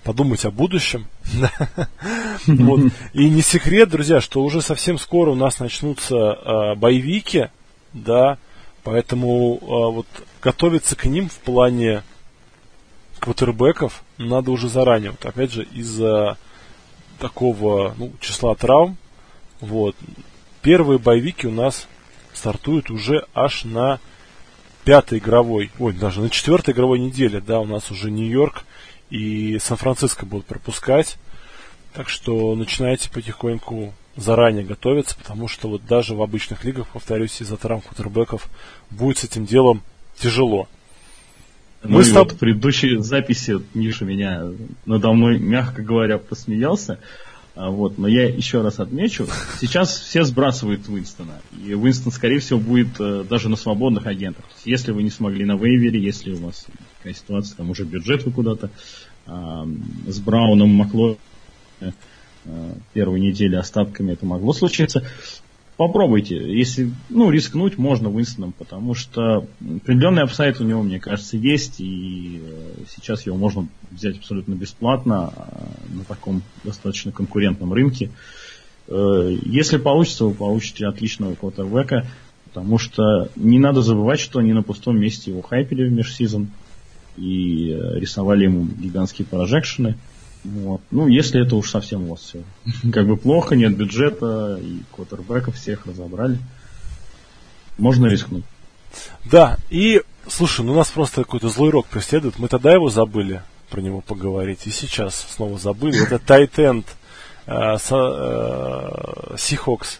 подумать 0.03 0.45
о 0.45 0.51
будущем. 0.51 1.05
И 3.13 3.29
не 3.29 3.41
секрет, 3.41 3.89
друзья, 3.89 4.21
что 4.21 4.41
уже 4.41 4.61
совсем 4.61 4.97
скоро 4.97 5.31
у 5.31 5.35
нас 5.35 5.59
начнутся 5.59 6.15
э, 6.15 6.75
боевики, 6.75 7.47
да, 8.03 8.37
поэтому 8.83 9.55
э, 9.55 9.65
вот 9.65 10.07
готовиться 10.41 10.95
к 10.95 11.05
ним 11.05 11.29
в 11.29 11.37
плане 11.39 12.03
квотербеков 13.19 14.03
надо 14.17 14.51
уже 14.51 14.69
заранее. 14.69 15.11
Вот 15.11 15.25
опять 15.25 15.51
же, 15.51 15.63
из-за 15.63 16.37
такого 17.19 17.95
ну, 17.97 18.13
числа 18.19 18.55
травм, 18.55 18.97
вот, 19.59 19.95
первые 20.61 20.99
боевики 20.99 21.47
у 21.47 21.51
нас 21.51 21.87
стартуют 22.33 22.91
уже 22.91 23.25
аж 23.33 23.63
на 23.63 23.99
пятой 24.83 25.17
игровой, 25.17 25.71
ой, 25.79 25.93
даже 25.93 26.21
на 26.21 26.29
четвертой 26.29 26.73
игровой 26.73 26.99
неделе, 26.99 27.41
да, 27.41 27.59
у 27.59 27.65
нас 27.65 27.91
уже 27.91 28.09
Нью-Йорк 28.11 28.63
и 29.09 29.57
Сан-Франциско 29.59 30.25
будут 30.25 30.45
пропускать. 30.45 31.17
Так 31.93 32.09
что 32.09 32.55
начинайте 32.55 33.09
потихоньку 33.09 33.93
заранее 34.17 34.65
готовиться, 34.65 35.15
потому 35.15 35.47
что 35.47 35.69
вот 35.69 35.85
даже 35.85 36.15
в 36.15 36.21
обычных 36.21 36.65
лигах, 36.65 36.87
повторюсь, 36.87 37.39
из-за 37.41 37.55
травм 37.55 37.81
кутербеков 37.81 38.49
будет 38.89 39.19
с 39.19 39.23
этим 39.23 39.45
делом 39.45 39.81
тяжело. 40.17 40.67
Мы 41.83 41.99
ну 41.99 42.03
с 42.03 42.11
вот 42.11 42.31
в 42.33 42.37
предыдущей 42.37 42.97
записи 42.97 43.59
Миша 43.75 44.03
меня 44.03 44.47
надо 44.85 45.11
мной, 45.13 45.37
мягко 45.37 45.83
говоря, 45.83 46.17
посмеялся. 46.17 46.99
А, 47.55 47.71
вот, 47.71 47.97
но 47.97 48.07
я 48.07 48.27
еще 48.27 48.61
раз 48.61 48.79
отмечу, 48.79 49.27
сейчас 49.59 49.99
все 49.99 50.23
сбрасывают 50.23 50.87
Уинстона. 50.87 51.41
И 51.65 51.73
Уинстон, 51.73 52.11
скорее 52.11 52.37
всего, 52.37 52.59
будет 52.59 52.99
э, 52.99 53.23
даже 53.27 53.49
на 53.49 53.55
свободных 53.55 54.05
агентах. 54.05 54.45
Если 54.63 54.91
вы 54.91 55.01
не 55.01 55.09
смогли 55.09 55.43
на 55.43 55.57
вейвере, 55.57 55.99
если 55.99 56.33
у 56.33 56.37
вас 56.37 56.67
такая 56.97 57.15
ситуация, 57.15 57.57
там 57.57 57.71
уже 57.71 57.83
бюджет 57.83 58.25
вы 58.25 58.31
куда-то 58.31 58.69
э, 59.25 59.31
с 60.05 60.19
Брауном, 60.19 60.69
Макло 60.69 61.17
э, 61.79 61.91
первой 62.93 63.19
недели 63.19 63.55
остатками 63.55 64.13
это 64.13 64.25
могло 64.25 64.53
случиться 64.53 65.03
попробуйте. 65.77 66.35
Если, 66.35 66.91
ну, 67.09 67.29
рискнуть 67.29 67.77
можно 67.77 68.09
Уинстоном, 68.09 68.51
потому 68.51 68.95
что 68.95 69.47
определенный 69.61 70.23
апсайт 70.23 70.59
у 70.59 70.63
него, 70.63 70.81
мне 70.81 70.99
кажется, 70.99 71.37
есть, 71.37 71.79
и 71.79 72.41
э, 72.43 72.83
сейчас 72.95 73.25
его 73.25 73.37
можно 73.37 73.67
взять 73.91 74.17
абсолютно 74.17 74.55
бесплатно 74.55 75.31
а, 75.35 75.69
на 75.89 76.03
таком 76.03 76.41
достаточно 76.63 77.11
конкурентном 77.11 77.71
рынке. 77.71 78.09
Э, 78.87 79.37
если 79.43 79.77
получится, 79.77 80.25
вы 80.25 80.33
получите 80.33 80.87
отличного 80.87 81.35
квотербека, 81.35 82.07
потому 82.45 82.79
что 82.79 83.29
не 83.35 83.59
надо 83.59 83.81
забывать, 83.83 84.19
что 84.19 84.39
они 84.39 84.53
на 84.53 84.63
пустом 84.63 84.99
месте 84.99 85.29
его 85.29 85.43
хайпили 85.43 85.87
в 85.87 85.91
межсезон 85.91 86.47
и 87.17 87.69
э, 87.71 87.99
рисовали 87.99 88.45
ему 88.45 88.65
гигантские 88.65 89.27
прожекшены. 89.27 89.95
Вот. 90.53 90.81
Ну, 90.91 91.07
если 91.07 91.45
это 91.45 91.55
уж 91.55 91.69
совсем 91.69 92.03
у 92.03 92.11
вас 92.11 92.21
все 92.21 92.43
как 92.93 93.05
бы 93.07 93.17
плохо, 93.17 93.55
нет 93.55 93.75
бюджета, 93.75 94.57
и 94.61 94.81
квотербеков 94.95 95.55
всех 95.55 95.85
разобрали, 95.85 96.39
можно 97.77 98.07
рискнуть. 98.07 98.45
Да, 99.25 99.57
и, 99.69 100.01
слушай, 100.27 100.65
ну 100.65 100.73
нас 100.73 100.89
просто 100.89 101.23
какой-то 101.23 101.49
злой 101.49 101.71
рок 101.71 101.87
преследует. 101.87 102.39
Мы 102.39 102.47
тогда 102.47 102.73
его 102.73 102.89
забыли 102.89 103.41
про 103.69 103.81
него 103.81 104.01
поговорить, 104.01 104.65
и 104.65 104.71
сейчас 104.71 105.27
снова 105.35 105.59
забыли. 105.59 106.01
Это 106.01 106.17
Тайтенд 106.19 106.87
Сихокс 109.37 109.99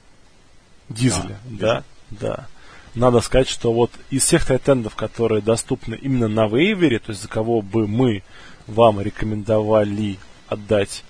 Дизеля, 0.89 1.37
да, 1.45 1.83
да. 2.09 2.47
Надо 2.95 3.19
сказать, 3.21 3.49
что 3.49 3.73
вот 3.73 3.91
из 4.09 4.23
всех 4.23 4.45
тайтендов, 4.45 4.95
которые 4.95 5.41
доступны 5.41 5.95
именно 5.95 6.27
на 6.27 6.47
вейвере, 6.47 6.99
то 6.99 7.11
есть 7.11 7.21
за 7.21 7.27
кого 7.27 7.61
бы 7.61 7.87
мы 7.87 8.23
вам 8.65 8.99
рекомендовали 9.01 10.17
отдать 10.47 11.03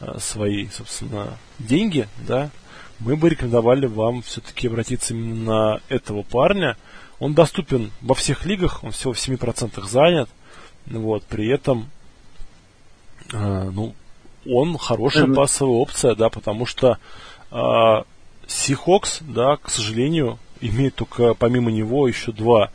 э, 0.00 0.18
свои, 0.18 0.68
собственно, 0.68 1.38
деньги, 1.58 2.08
да, 2.26 2.50
мы 3.00 3.16
бы 3.16 3.28
рекомендовали 3.28 3.86
вам 3.86 4.22
все-таки 4.22 4.68
обратиться 4.68 5.14
именно 5.14 5.44
на 5.44 5.80
этого 5.88 6.22
парня. 6.22 6.76
Он 7.18 7.34
доступен 7.34 7.92
во 8.00 8.14
всех 8.14 8.44
лигах, 8.44 8.82
он 8.84 8.92
всего 8.92 9.12
в 9.12 9.16
7% 9.16 9.82
занят. 9.86 10.28
Вот, 10.86 11.24
при 11.24 11.48
этом, 11.48 11.90
э, 13.32 13.70
ну, 13.70 13.94
он 14.46 14.76
хорошая 14.78 15.26
mm-hmm. 15.26 15.34
пассовая 15.34 15.74
опция, 15.74 16.14
да, 16.14 16.28
потому 16.28 16.66
что 16.66 16.98
э, 17.50 17.54
Seahawks, 18.46 19.22
да, 19.22 19.56
к 19.56 19.70
сожалению, 19.70 20.38
имеет 20.60 20.94
только 20.94 21.34
помимо 21.34 21.70
него 21.70 22.06
еще 22.06 22.32
два 22.32 22.70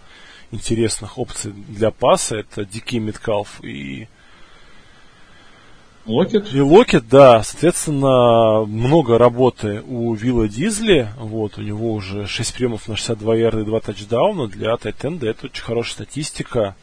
интересных 0.52 1.18
опций 1.18 1.52
для 1.52 1.92
паса. 1.92 2.38
Это 2.38 2.66
Дикий 2.66 3.00
Меткалф 3.00 3.64
и 3.64 4.08
Локет? 6.10 6.54
И 6.54 6.60
Локет, 6.60 7.08
да. 7.08 7.44
Соответственно, 7.44 8.66
много 8.66 9.18
работы 9.18 9.84
у 9.88 10.14
Вилла 10.14 10.48
Дизли. 10.48 11.10
Вот, 11.18 11.58
у 11.58 11.62
него 11.62 11.94
уже 11.94 12.28
6 12.28 12.54
приемов 12.56 12.88
на 12.88 12.96
62 12.96 13.36
ярда 13.36 13.62
и 13.62 13.66
2 13.66 13.80
тачдауна. 13.80 14.48
Для 14.48 14.76
Тайтенда 14.78 15.28
это 15.28 15.46
очень 15.46 15.64
хорошая 15.64 15.94
статистика. 15.94 16.76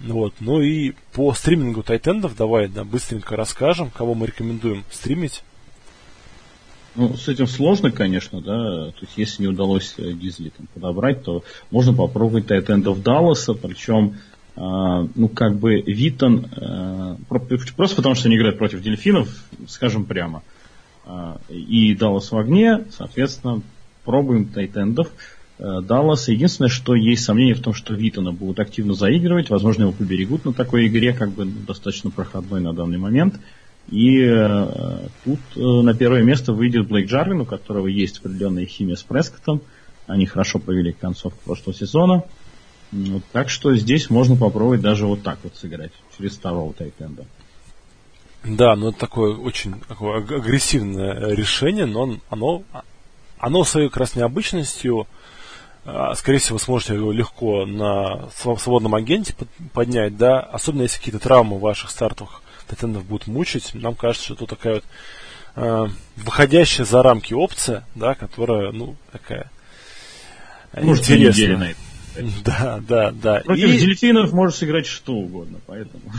Вот. 0.00 0.34
Ну 0.40 0.60
и 0.60 0.92
по 1.12 1.32
стримингу 1.34 1.82
тайтендов 1.82 2.36
давай 2.36 2.68
да, 2.68 2.84
быстренько 2.84 3.36
расскажем, 3.36 3.90
кого 3.90 4.14
мы 4.14 4.26
рекомендуем 4.26 4.84
стримить. 4.90 5.44
Ну, 6.94 7.14
с 7.14 7.28
этим 7.28 7.46
сложно, 7.46 7.90
конечно, 7.90 8.40
да. 8.40 8.90
То 8.90 9.00
есть, 9.00 9.12
если 9.16 9.42
не 9.42 9.48
удалось 9.48 9.94
э, 9.96 10.12
Дизли 10.12 10.50
там, 10.50 10.66
подобрать, 10.74 11.22
то 11.22 11.42
можно 11.70 11.94
попробовать 11.94 12.48
тайтендов 12.48 13.02
Далласа, 13.02 13.54
причем 13.54 14.18
ну, 14.54 15.28
как 15.28 15.56
бы 15.56 15.80
Витон, 15.80 16.46
э, 16.56 17.16
просто 17.28 17.96
потому 17.96 18.14
что 18.14 18.28
они 18.28 18.36
играют 18.36 18.58
против 18.58 18.82
дельфинов, 18.82 19.28
скажем 19.66 20.04
прямо, 20.04 20.42
а, 21.04 21.38
и 21.48 21.94
Даллас 21.94 22.30
в 22.30 22.36
огне, 22.36 22.84
соответственно, 22.96 23.62
пробуем 24.04 24.46
тайтендов. 24.46 25.08
Э, 25.58 25.80
Даллас. 25.80 26.28
Единственное, 26.28 26.68
что 26.68 26.94
есть 26.94 27.24
сомнение 27.24 27.54
в 27.54 27.62
том, 27.62 27.74
что 27.74 27.94
Витона 27.94 28.32
будут 28.32 28.60
активно 28.60 28.94
заигрывать. 28.94 29.50
Возможно, 29.50 29.82
его 29.82 29.92
поберегут 29.92 30.44
на 30.44 30.52
такой 30.52 30.86
игре, 30.86 31.12
как 31.12 31.30
бы 31.30 31.44
достаточно 31.44 32.10
проходной 32.10 32.60
на 32.60 32.72
данный 32.72 32.98
момент. 32.98 33.34
И 33.90 34.20
э, 34.20 35.06
тут 35.24 35.40
э, 35.56 35.60
на 35.60 35.94
первое 35.94 36.22
место 36.22 36.52
выйдет 36.52 36.86
Блейк 36.86 37.08
Джарвин, 37.08 37.40
у 37.40 37.44
которого 37.44 37.86
есть 37.88 38.18
определенная 38.18 38.66
химия 38.66 38.96
с 38.96 39.02
Прескотом. 39.02 39.60
Они 40.06 40.26
хорошо 40.26 40.58
провели 40.58 40.92
концовку 40.92 41.38
прошлого 41.44 41.76
сезона. 41.76 42.24
Ну, 42.92 43.22
так 43.32 43.48
что 43.48 43.74
здесь 43.74 44.10
можно 44.10 44.36
попробовать 44.36 44.82
даже 44.82 45.06
вот 45.06 45.22
так 45.22 45.38
вот 45.42 45.56
сыграть, 45.56 45.92
через 46.16 46.36
второго 46.36 46.74
тайтенда. 46.74 47.24
Да, 48.44 48.76
ну 48.76 48.90
это 48.90 48.98
такое 48.98 49.34
очень 49.34 49.80
такое 49.80 50.18
агрессивное 50.18 51.34
решение, 51.34 51.86
но 51.86 52.18
оно, 52.28 52.64
оно 53.38 53.64
своей 53.64 53.88
как 53.88 53.98
раз 53.98 54.16
необычностью, 54.16 55.06
а, 55.84 56.14
скорее 56.16 56.38
всего, 56.38 56.58
сможете 56.58 56.94
его 56.94 57.12
легко 57.12 57.64
на 57.64 58.28
свободном 58.30 58.94
агенте 58.94 59.34
поднять, 59.72 60.16
да, 60.16 60.40
особенно 60.40 60.82
если 60.82 60.98
какие-то 60.98 61.20
травмы 61.20 61.58
ваших 61.58 61.90
стартовых 61.90 62.42
тайтендов 62.66 63.04
будут 63.04 63.26
мучить, 63.26 63.74
нам 63.74 63.94
кажется, 63.94 64.24
что 64.26 64.34
это 64.34 64.46
такая 64.46 64.74
вот 64.74 64.84
э, 65.56 65.88
выходящая 66.16 66.84
за 66.84 67.02
рамки 67.02 67.34
опция, 67.34 67.84
да, 67.94 68.14
которая, 68.14 68.72
ну, 68.72 68.96
такая 69.12 69.50
Может, 70.74 71.08
интересная. 71.10 71.56
на 71.56 71.70
это. 71.70 71.91
Да, 72.44 72.80
да, 72.86 73.10
да. 73.10 73.40
Против 73.40 73.68
и... 73.68 73.78
дельфинов 73.78 74.32
можешь 74.32 74.58
сыграть 74.58 74.86
что 74.86 75.14
угодно, 75.14 75.58
поэтому. 75.66 76.02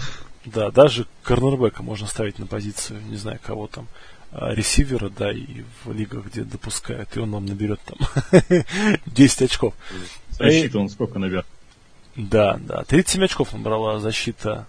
Да, 0.46 0.72
даже 0.72 1.08
корнербека 1.22 1.84
можно 1.84 2.06
ставить 2.06 2.38
на 2.38 2.46
позицию, 2.46 3.02
не 3.04 3.16
знаю, 3.16 3.40
кого 3.42 3.68
там, 3.68 3.88
а, 4.30 4.54
ресивера, 4.54 5.08
да, 5.08 5.32
и 5.32 5.64
в 5.86 5.94
лигах, 5.94 6.26
где 6.26 6.44
допускают, 6.44 7.16
и 7.16 7.20
он 7.22 7.32
вам 7.32 7.46
наберет 7.46 7.80
там 7.86 7.98
10 9.06 9.42
очков. 9.44 9.74
Защита 10.32 10.80
он 10.80 10.90
сколько 10.90 11.18
наберет? 11.18 11.46
Да, 12.18 12.60
да. 12.60 12.84
37 12.84 13.24
очков 13.24 13.54
набрала 13.54 14.00
защита 14.00 14.68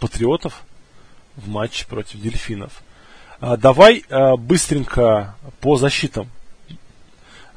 патриотов 0.00 0.64
в 1.34 1.48
матче 1.48 1.86
против 1.86 2.20
дельфинов. 2.20 2.82
А, 3.40 3.56
давай 3.56 4.04
а, 4.10 4.36
быстренько 4.36 5.34
по 5.60 5.76
защитам 5.76 6.28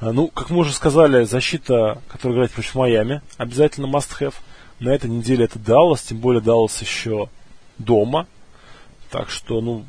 ну, 0.01 0.27
как 0.27 0.49
мы 0.49 0.59
уже 0.59 0.73
сказали, 0.73 1.25
защита, 1.25 2.01
которая 2.07 2.35
играет 2.35 2.51
против 2.51 2.75
Майами, 2.75 3.21
обязательно 3.37 3.85
must-have. 3.85 4.35
На 4.79 4.89
этой 4.89 5.09
неделе 5.09 5.45
это 5.45 5.59
Даллас, 5.59 6.03
тем 6.03 6.19
более 6.19 6.41
Даллас 6.41 6.81
еще 6.81 7.29
дома. 7.77 8.27
Так 9.09 9.29
что, 9.29 9.59
ну, 9.59 9.83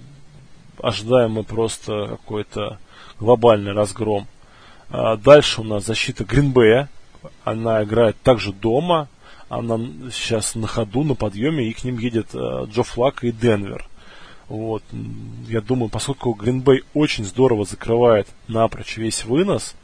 ожидаем 0.83 1.33
мы 1.33 1.45
просто 1.45 2.09
какой-то 2.09 2.79
глобальный 3.21 3.73
разгром. 3.73 4.27
А 4.89 5.17
дальше 5.17 5.61
у 5.61 5.65
нас 5.65 5.87
защита 5.87 6.25
Гринбея. 6.25 6.89
Она 7.45 7.85
играет 7.85 8.21
также 8.23 8.53
дома. 8.53 9.09
Она 9.49 9.79
сейчас 10.13 10.55
на 10.55 10.67
ходу, 10.67 11.05
на 11.05 11.15
подъеме, 11.15 11.69
и 11.69 11.73
к 11.73 11.85
ним 11.85 11.99
едет 11.99 12.29
а, 12.35 12.65
Джо 12.67 12.83
Флак 12.83 13.25
и 13.25 13.33
Денвер. 13.33 13.87
Вот. 14.49 14.83
Я 15.49 15.61
думаю, 15.61 15.89
поскольку 15.89 16.33
Гринбей 16.33 16.83
очень 16.95 17.25
здорово 17.25 17.65
закрывает 17.65 18.29
напрочь 18.49 18.97
весь 18.97 19.25
вынос, 19.25 19.75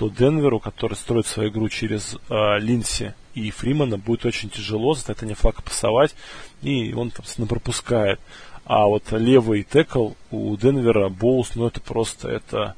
то 0.00 0.08
Денверу, 0.08 0.60
который 0.60 0.94
строит 0.94 1.26
свою 1.26 1.50
игру 1.50 1.68
через 1.68 2.16
э, 2.30 2.58
Линси 2.58 3.12
и 3.34 3.50
Фримана, 3.50 3.98
будет 3.98 4.24
очень 4.24 4.48
тяжело 4.48 4.94
заставить 4.94 5.22
они 5.22 5.34
флага 5.34 5.60
пасовать, 5.60 6.14
и 6.62 6.94
он 6.94 7.10
там 7.10 7.46
пропускает. 7.46 8.18
А 8.64 8.86
вот 8.86 9.12
левый 9.12 9.62
текл 9.62 10.12
у 10.30 10.56
Денвера, 10.56 11.10
Боус, 11.10 11.54
ну 11.54 11.66
это 11.66 11.82
просто, 11.82 12.30
это... 12.30 12.76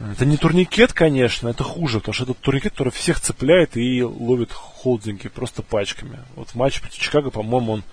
Это 0.00 0.24
не 0.24 0.38
турникет, 0.38 0.94
конечно, 0.94 1.48
это 1.48 1.64
хуже, 1.64 1.98
потому 1.98 2.14
что 2.14 2.24
это 2.24 2.32
турникет, 2.32 2.72
который 2.72 2.92
всех 2.92 3.20
цепляет 3.20 3.76
и 3.76 4.02
ловит 4.02 4.52
холдинги 4.52 5.28
просто 5.28 5.62
пачками. 5.62 6.20
Вот 6.34 6.48
в 6.48 6.54
матче 6.54 6.80
против 6.80 6.98
Чикаго, 6.98 7.30
по-моему, 7.30 7.72
он 7.72 7.84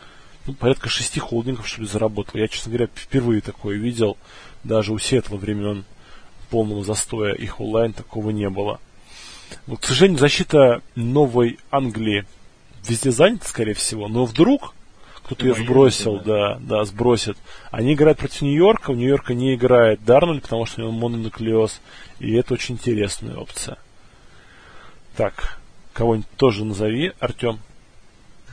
ну, 0.46 0.54
порядка 0.54 0.88
шести 0.88 1.20
холдингов, 1.20 1.68
что 1.68 1.82
ли, 1.82 1.88
заработал. 1.88 2.40
Я, 2.40 2.48
честно 2.48 2.72
говоря, 2.72 2.90
впервые 2.96 3.42
такое 3.42 3.78
видел. 3.78 4.18
Даже 4.64 4.94
у 4.94 5.00
Сетла 5.00 5.36
времен 5.36 5.84
полного 6.54 6.84
застоя 6.84 7.34
их 7.34 7.60
онлайн 7.60 7.94
такого 7.94 8.30
не 8.30 8.48
было. 8.48 8.80
Вот, 9.66 9.80
к 9.80 9.86
сожалению, 9.86 10.20
защита 10.20 10.84
Новой 10.94 11.58
Англии 11.72 12.26
везде 12.88 13.12
занята, 13.12 13.48
скорее 13.48 13.74
всего, 13.74 14.08
но 14.08 14.26
вдруг 14.26 14.76
кто-то 15.24 15.48
ее 15.48 15.56
сбросил, 15.56 16.20
да, 16.20 16.60
да, 16.60 16.86
сбросит. 16.86 17.38
Они 17.72 17.96
играют 17.96 18.20
против 18.20 18.44
Нью-Йорка, 18.44 18.92
у 18.92 18.94
Нью-Йорка 18.94 19.34
не 19.34 19.56
играет 19.56 20.06
Дарнольд, 20.06 20.44
потому 20.44 20.68
что 20.68 20.82
у 20.82 20.84
него 20.84 20.92
мононуклеоз, 20.92 21.82
и 22.20 22.36
это 22.36 22.54
очень 22.54 22.76
интересная 22.76 23.36
опция. 23.36 23.80
Так, 25.18 25.58
кого-нибудь 25.94 26.30
тоже 26.38 26.66
назови, 26.66 27.14
Артем. 27.20 27.58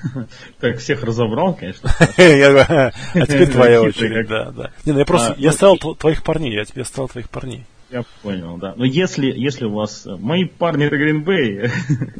Так, 0.59 0.79
всех 0.79 1.05
разобрал, 1.05 1.53
конечно. 1.53 1.91
А 2.01 3.27
теперь 3.27 3.47
твоя 3.53 3.83
очередь, 3.83 4.27
да, 4.27 4.51
да. 4.53 4.71
Не, 4.87 4.93
ну 4.93 5.01
я 5.01 5.05
просто, 5.05 5.35
а, 5.35 5.37
я 5.37 5.51
ну, 5.51 5.53
ставил 5.55 5.77
твоих 5.97 6.23
парней, 6.23 6.55
я 6.55 6.65
тебе 6.65 6.83
ставил 6.87 7.09
твоих 7.09 7.29
парней. 7.29 7.67
Я 7.91 8.05
понял, 8.23 8.57
да. 8.57 8.75
Но 8.77 8.85
если, 8.85 9.27
если 9.27 9.65
у 9.65 9.73
вас... 9.73 10.07
Э, 10.07 10.17
мои 10.17 10.45
парни 10.45 10.87
это 10.87 10.97
Гринбей. 10.97 11.71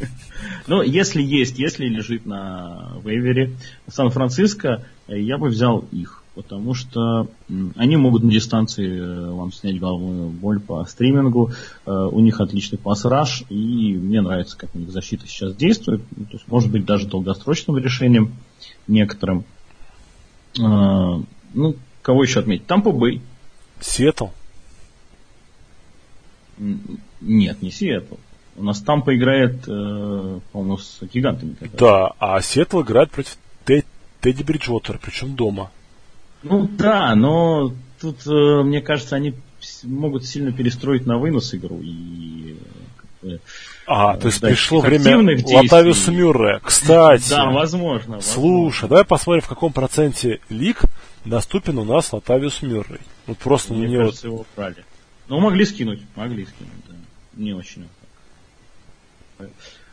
Но 0.67 0.83
если 0.83 1.23
есть, 1.23 1.59
если 1.61 1.87
лежит 1.87 2.27
на 2.27 2.97
вейвере 3.05 3.53
Сан-Франциско, 3.87 4.85
э, 5.07 5.21
я 5.21 5.39
бы 5.39 5.49
взял 5.49 5.85
их. 5.93 6.25
Потому 6.35 6.75
что 6.75 7.29
они 7.77 7.97
могут 7.97 8.25
на 8.25 8.31
дистанции 8.33 8.89
э, 8.89 9.31
вам 9.31 9.53
снять 9.53 9.79
головную 9.79 10.31
боль 10.31 10.59
по 10.59 10.85
стримингу. 10.85 11.53
У 11.87 12.21
них 12.21 12.41
отличный 12.41 12.79
пас-раш. 12.79 13.45
И 13.49 13.95
мне 13.95 14.23
нравится, 14.23 14.59
как 14.59 14.75
у 14.75 14.79
них 14.79 14.91
защита 14.91 15.29
сейчас 15.29 15.55
действует. 15.55 16.03
Ну, 16.17 16.25
то 16.25 16.33
есть, 16.33 16.49
может 16.49 16.71
быть, 16.73 16.85
даже 16.85 17.07
долгосрочным 17.07 17.79
решением 17.79 18.33
некоторым. 18.89 19.45
Ну, 20.57 21.77
кого 22.03 22.25
еще 22.25 22.41
отметить? 22.41 22.67
Тампо 22.67 22.91
Бэй. 22.91 23.21
Сиэтл. 23.81 24.27
Нет, 27.21 27.63
не 27.63 27.71
Сиэтл. 27.71 28.17
У 28.57 28.63
нас 28.63 28.81
там 28.81 29.03
поиграет, 29.03 29.67
э, 29.67 30.41
по-моему, 30.53 30.79
с 30.79 31.01
гигантами. 31.03 31.57
Да, 31.79 32.13
а 32.19 32.41
Сиэтл 32.41 32.83
играет 32.83 33.11
против 33.11 33.39
Тедди 33.65 34.43
Бриджвотера, 34.43 34.99
причем 35.01 35.35
дома. 35.35 35.71
Ну 36.43 36.69
да, 36.69 37.15
но 37.15 37.73
тут, 38.01 38.27
э, 38.27 38.63
мне 38.63 38.81
кажется, 38.81 39.17
они 39.17 39.35
могут 39.85 40.27
сильно 40.27 40.53
перестроить 40.53 41.07
на 41.07 41.19
вынос 41.19 41.55
игру 41.55 41.81
и 41.83 42.57
э, 43.23 43.39
а, 43.87 44.17
то 44.17 44.29
есть 44.29 44.41
пришло 44.41 44.81
время 44.81 45.37
Латавиуса 45.45 46.13
Мюррея. 46.13 46.61
Кстати. 46.63 47.31
Да, 47.31 47.51
возможно. 47.51 48.21
Слушай, 48.21 48.89
давай 48.89 49.05
посмотрим, 49.05 49.43
в 49.43 49.49
каком 49.49 49.73
проценте 49.73 50.41
лиг 50.49 50.83
доступен 51.25 51.79
у 51.79 51.85
нас 51.85 52.13
Латавиус 52.13 52.63
Мюррей. 52.63 53.01
Вот 53.27 53.39
просто 53.39 53.75
мне, 53.75 53.89
мне 53.89 53.99
кажется, 53.99 54.29
вот... 54.29 54.35
его 54.35 54.47
брали. 54.57 54.85
Ну, 55.31 55.39
могли 55.39 55.65
скинуть, 55.65 56.01
могли 56.17 56.45
скинуть, 56.45 56.73
да. 56.89 56.95
Не 57.35 57.55
очень. 57.55 57.87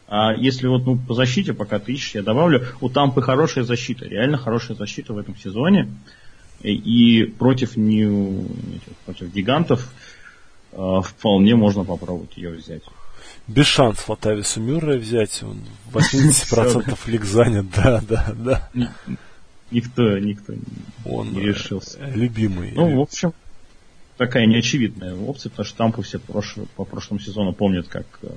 А 0.07 0.33
если 0.33 0.67
вот 0.67 0.85
ну, 0.87 0.97
по 0.97 1.13
защите, 1.13 1.53
пока 1.53 1.77
ты 1.77 1.93
ищешь, 1.93 2.15
я 2.15 2.23
добавлю, 2.23 2.65
у 2.81 2.89
Тампы 2.89 3.21
хорошая 3.21 3.63
защита, 3.63 4.05
реально 4.05 4.39
хорошая 4.39 4.75
защита 4.75 5.13
в 5.13 5.17
этом 5.19 5.37
сезоне. 5.37 5.89
И 6.63 7.23
против, 7.37 7.77
не, 7.77 8.47
против 9.05 9.31
гигантов 9.31 9.93
э, 10.71 11.01
вполне 11.05 11.55
можно 11.55 11.83
попробовать 11.83 12.35
ее 12.35 12.49
взять. 12.49 12.81
Без 13.45 13.67
шансов 13.67 14.09
Латавису 14.09 14.59
Мюррея 14.59 14.97
взять, 14.97 15.43
он 15.43 15.61
80% 15.93 16.97
лиг 17.05 17.23
занят, 17.25 17.67
да, 17.75 18.01
да, 18.01 18.33
да. 18.35 18.69
Никто, 19.69 20.17
никто 20.17 20.53
он 21.05 21.33
не 21.33 21.41
решился. 21.41 21.99
Любимый. 22.15 22.71
Ну, 22.71 22.97
в 22.97 23.01
общем, 23.01 23.33
такая 24.17 24.45
неочевидная 24.45 25.15
опция, 25.15 25.49
потому 25.49 25.65
что 25.65 25.77
Тампу 25.77 26.01
все 26.01 26.19
прош... 26.19 26.55
по 26.75 26.85
прошлому 26.85 27.19
сезону 27.19 27.53
помнят 27.53 27.87
как 27.87 28.05
э, 28.21 28.27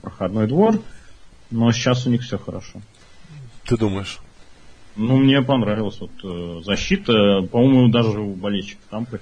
проходной 0.00 0.46
двор, 0.46 0.80
но 1.50 1.70
сейчас 1.72 2.06
у 2.06 2.10
них 2.10 2.22
все 2.22 2.38
хорошо. 2.38 2.80
Ты 3.64 3.76
думаешь? 3.76 4.20
Ну, 4.96 5.18
мне 5.18 5.42
понравилась 5.42 6.00
вот 6.00 6.10
э, 6.24 6.62
защита, 6.64 7.42
по-моему, 7.42 7.88
даже 7.88 8.20
у 8.20 8.34
болельщиков 8.34 8.84
Тампы 8.88 9.20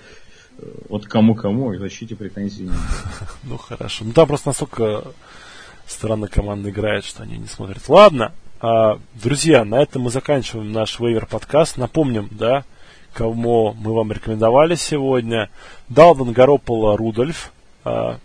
э, 0.58 0.62
вот 0.88 1.06
кому-кому 1.06 1.72
и 1.72 1.78
защите 1.78 2.14
претензий 2.14 2.64
нет. 2.64 2.74
Ну, 3.42 3.56
хорошо. 3.56 4.04
Ну, 4.04 4.12
там 4.12 4.28
просто 4.28 4.48
настолько 4.48 5.04
странно 5.86 6.28
команда 6.28 6.70
играет, 6.70 7.04
что 7.04 7.22
они 7.22 7.38
не 7.38 7.48
смотрят. 7.48 7.88
Ладно, 7.88 8.32
а, 8.60 8.98
друзья, 9.14 9.64
на 9.64 9.82
этом 9.82 10.02
мы 10.02 10.10
заканчиваем 10.10 10.72
наш 10.72 10.98
вейвер 11.00 11.26
подкаст. 11.26 11.76
Напомним, 11.76 12.28
да, 12.30 12.64
кому 13.14 13.74
мы 13.78 13.94
вам 13.94 14.12
рекомендовали 14.12 14.74
сегодня. 14.74 15.48
Далвин 15.88 16.32
Гаропола 16.32 16.96
Рудольф, 16.96 17.52
а, 17.84 18.18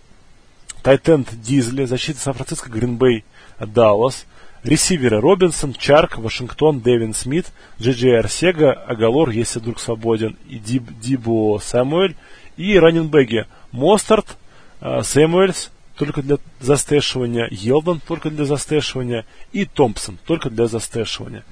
Тайтенд 0.82 1.30
Дизли, 1.42 1.86
защита 1.86 2.20
Сан-Франциско 2.20 2.70
Гринбей 2.70 3.24
Даллас, 3.60 4.26
ресиверы 4.64 5.22
Робинсон, 5.22 5.74
Чарк, 5.74 6.18
Вашингтон, 6.18 6.80
Дэвин 6.80 7.14
Смит, 7.14 7.48
Джей 7.80 8.18
Арсега, 8.18 8.74
Агалор, 8.74 9.30
если 9.30 9.60
вдруг 9.60 9.80
свободен, 9.80 10.38
и 10.50 10.58
Диб, 10.58 10.84
Дибо 11.02 11.60
Самуэль, 11.62 12.16
и 12.58 12.78
раненбеги 12.78 13.46
Мостарт, 13.72 14.38
а, 14.82 15.04
Сэмуэльс, 15.04 15.72
только 15.96 16.22
для 16.22 16.38
застэшивания, 16.62 17.50
Елдон 17.52 18.00
только 18.00 18.30
для 18.30 18.46
застэшивания 18.46 19.26
и 19.52 19.66
Томпсон 19.66 20.18
только 20.26 20.50
для 20.50 20.68
застэшивания. 20.68 21.44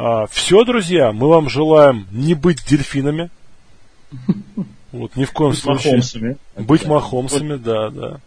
А, 0.00 0.28
все, 0.28 0.64
друзья, 0.64 1.10
мы 1.10 1.26
вам 1.26 1.48
желаем 1.50 2.06
не 2.12 2.34
быть 2.34 2.64
дельфинами. 2.64 3.30
Вот, 4.92 5.16
ни 5.16 5.24
в 5.24 5.32
коем 5.32 5.50
быть 5.50 5.58
случае. 5.58 5.96
Махомсами. 5.96 6.36
Быть 6.56 6.82
да. 6.84 6.88
махомсами, 6.88 7.56
да, 7.56 7.90
да. 7.90 8.20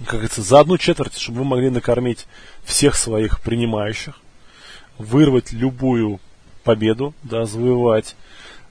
Как 0.00 0.14
говорится, 0.14 0.42
за 0.42 0.60
одну 0.60 0.76
четверть, 0.76 1.16
чтобы 1.16 1.38
вы 1.38 1.44
могли 1.44 1.70
накормить 1.70 2.26
всех 2.64 2.96
своих 2.96 3.40
принимающих, 3.40 4.20
вырвать 4.98 5.52
любую 5.52 6.20
победу, 6.64 7.14
да, 7.22 7.46
завоевать. 7.46 8.16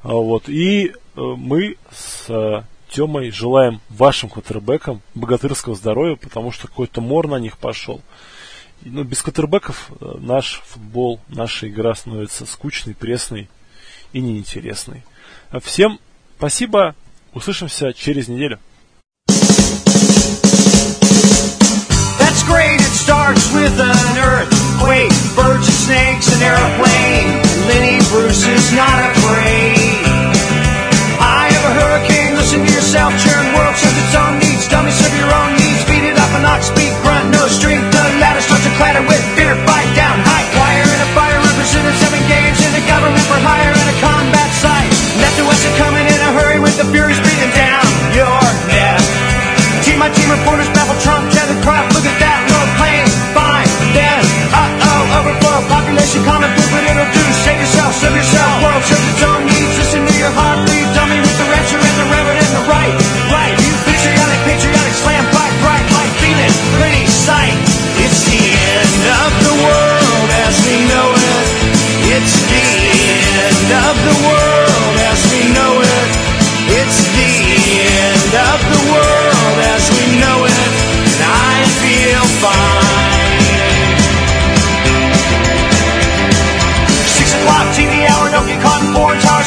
А, 0.02 0.10
вот. 0.10 0.50
И 0.50 0.89
э, 0.89 0.94
мы 1.16 1.78
с 1.89 2.26
э, 2.30 2.63
Темой 2.89 3.32
желаем 3.32 3.80
вашим 3.89 4.30
квотербекам 4.30 5.02
богатырского 5.16 5.74
здоровья, 5.74 6.18
потому 6.18 6.52
что 6.52 6.68
какой-то 6.68 7.00
мор 7.00 7.30
на 7.30 7.39
них 7.39 7.58
пошел. 7.58 8.02
Ну, 8.86 9.04
без 9.04 9.22
катербеков 9.22 9.91
э, 10.00 10.15
наш 10.19 10.62
футбол, 10.65 11.19
наша 11.30 11.69
игра 11.69 11.96
становится 11.96 12.46
скучной, 12.46 12.96
пресной 12.96 13.50
и 14.12 14.19
неинтересной. 14.19 15.04
Всем 15.62 16.00
спасибо. 16.38 16.96
Услышимся 17.34 17.93
через 17.93 18.28
неделю. 18.28 18.60
That's 22.19 22.43
great, 22.43 22.80
it 22.80 22.93
starts 22.93 23.52
with 23.54 23.80
an 23.80 24.17
earthquake, 24.17 25.12
birds 25.36 25.67
and 25.67 25.78
snakes, 25.86 26.28
an 26.36 26.41
airplane. 26.43 26.93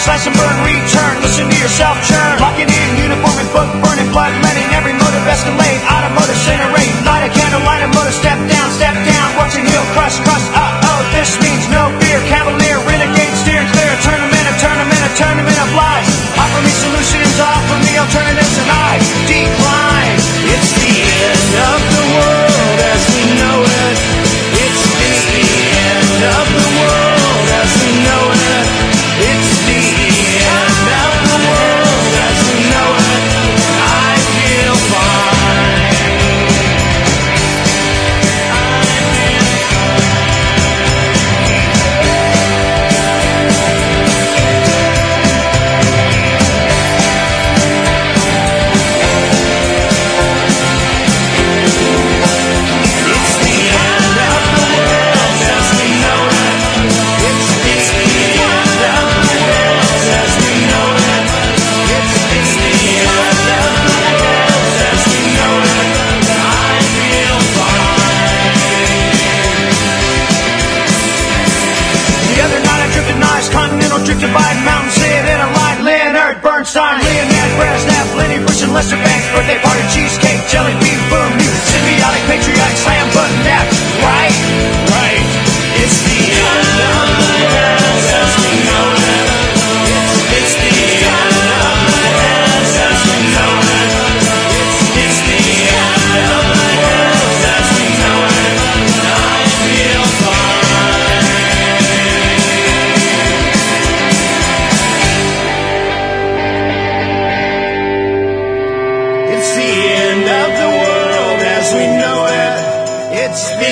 Slash 0.07 0.27
and 0.27 0.37
burn, 0.39 0.57
return. 0.63 1.15
Listen 1.21 1.51
to 1.51 1.59
yourself 1.59 1.99
churn. 2.07 2.39
Locking 2.39 2.71
in, 2.71 2.89
uniform 3.03 3.37
and 3.43 3.51
book, 3.51 3.71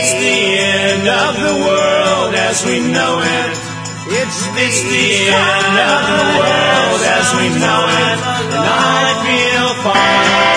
It's 0.05 0.12
the, 0.12 0.21
end 0.21 1.09
of 1.09 1.35
the 1.40 1.64
world 1.64 2.35
as 2.35 2.62
we 2.67 2.79
know 2.79 3.23
it. 3.25 3.57
It's 4.12 4.47
the, 4.53 4.61
it's 4.61 4.83
the 4.83 5.33
end 5.33 5.77
of 5.81 6.01
the 6.12 6.25
world 6.45 7.01
as 7.09 7.33
we 7.33 7.49
know 7.49 7.88
it. 7.88 8.19
And 8.53 8.64
I 8.69 9.17
feel 9.25 9.83
fine. 9.83 10.54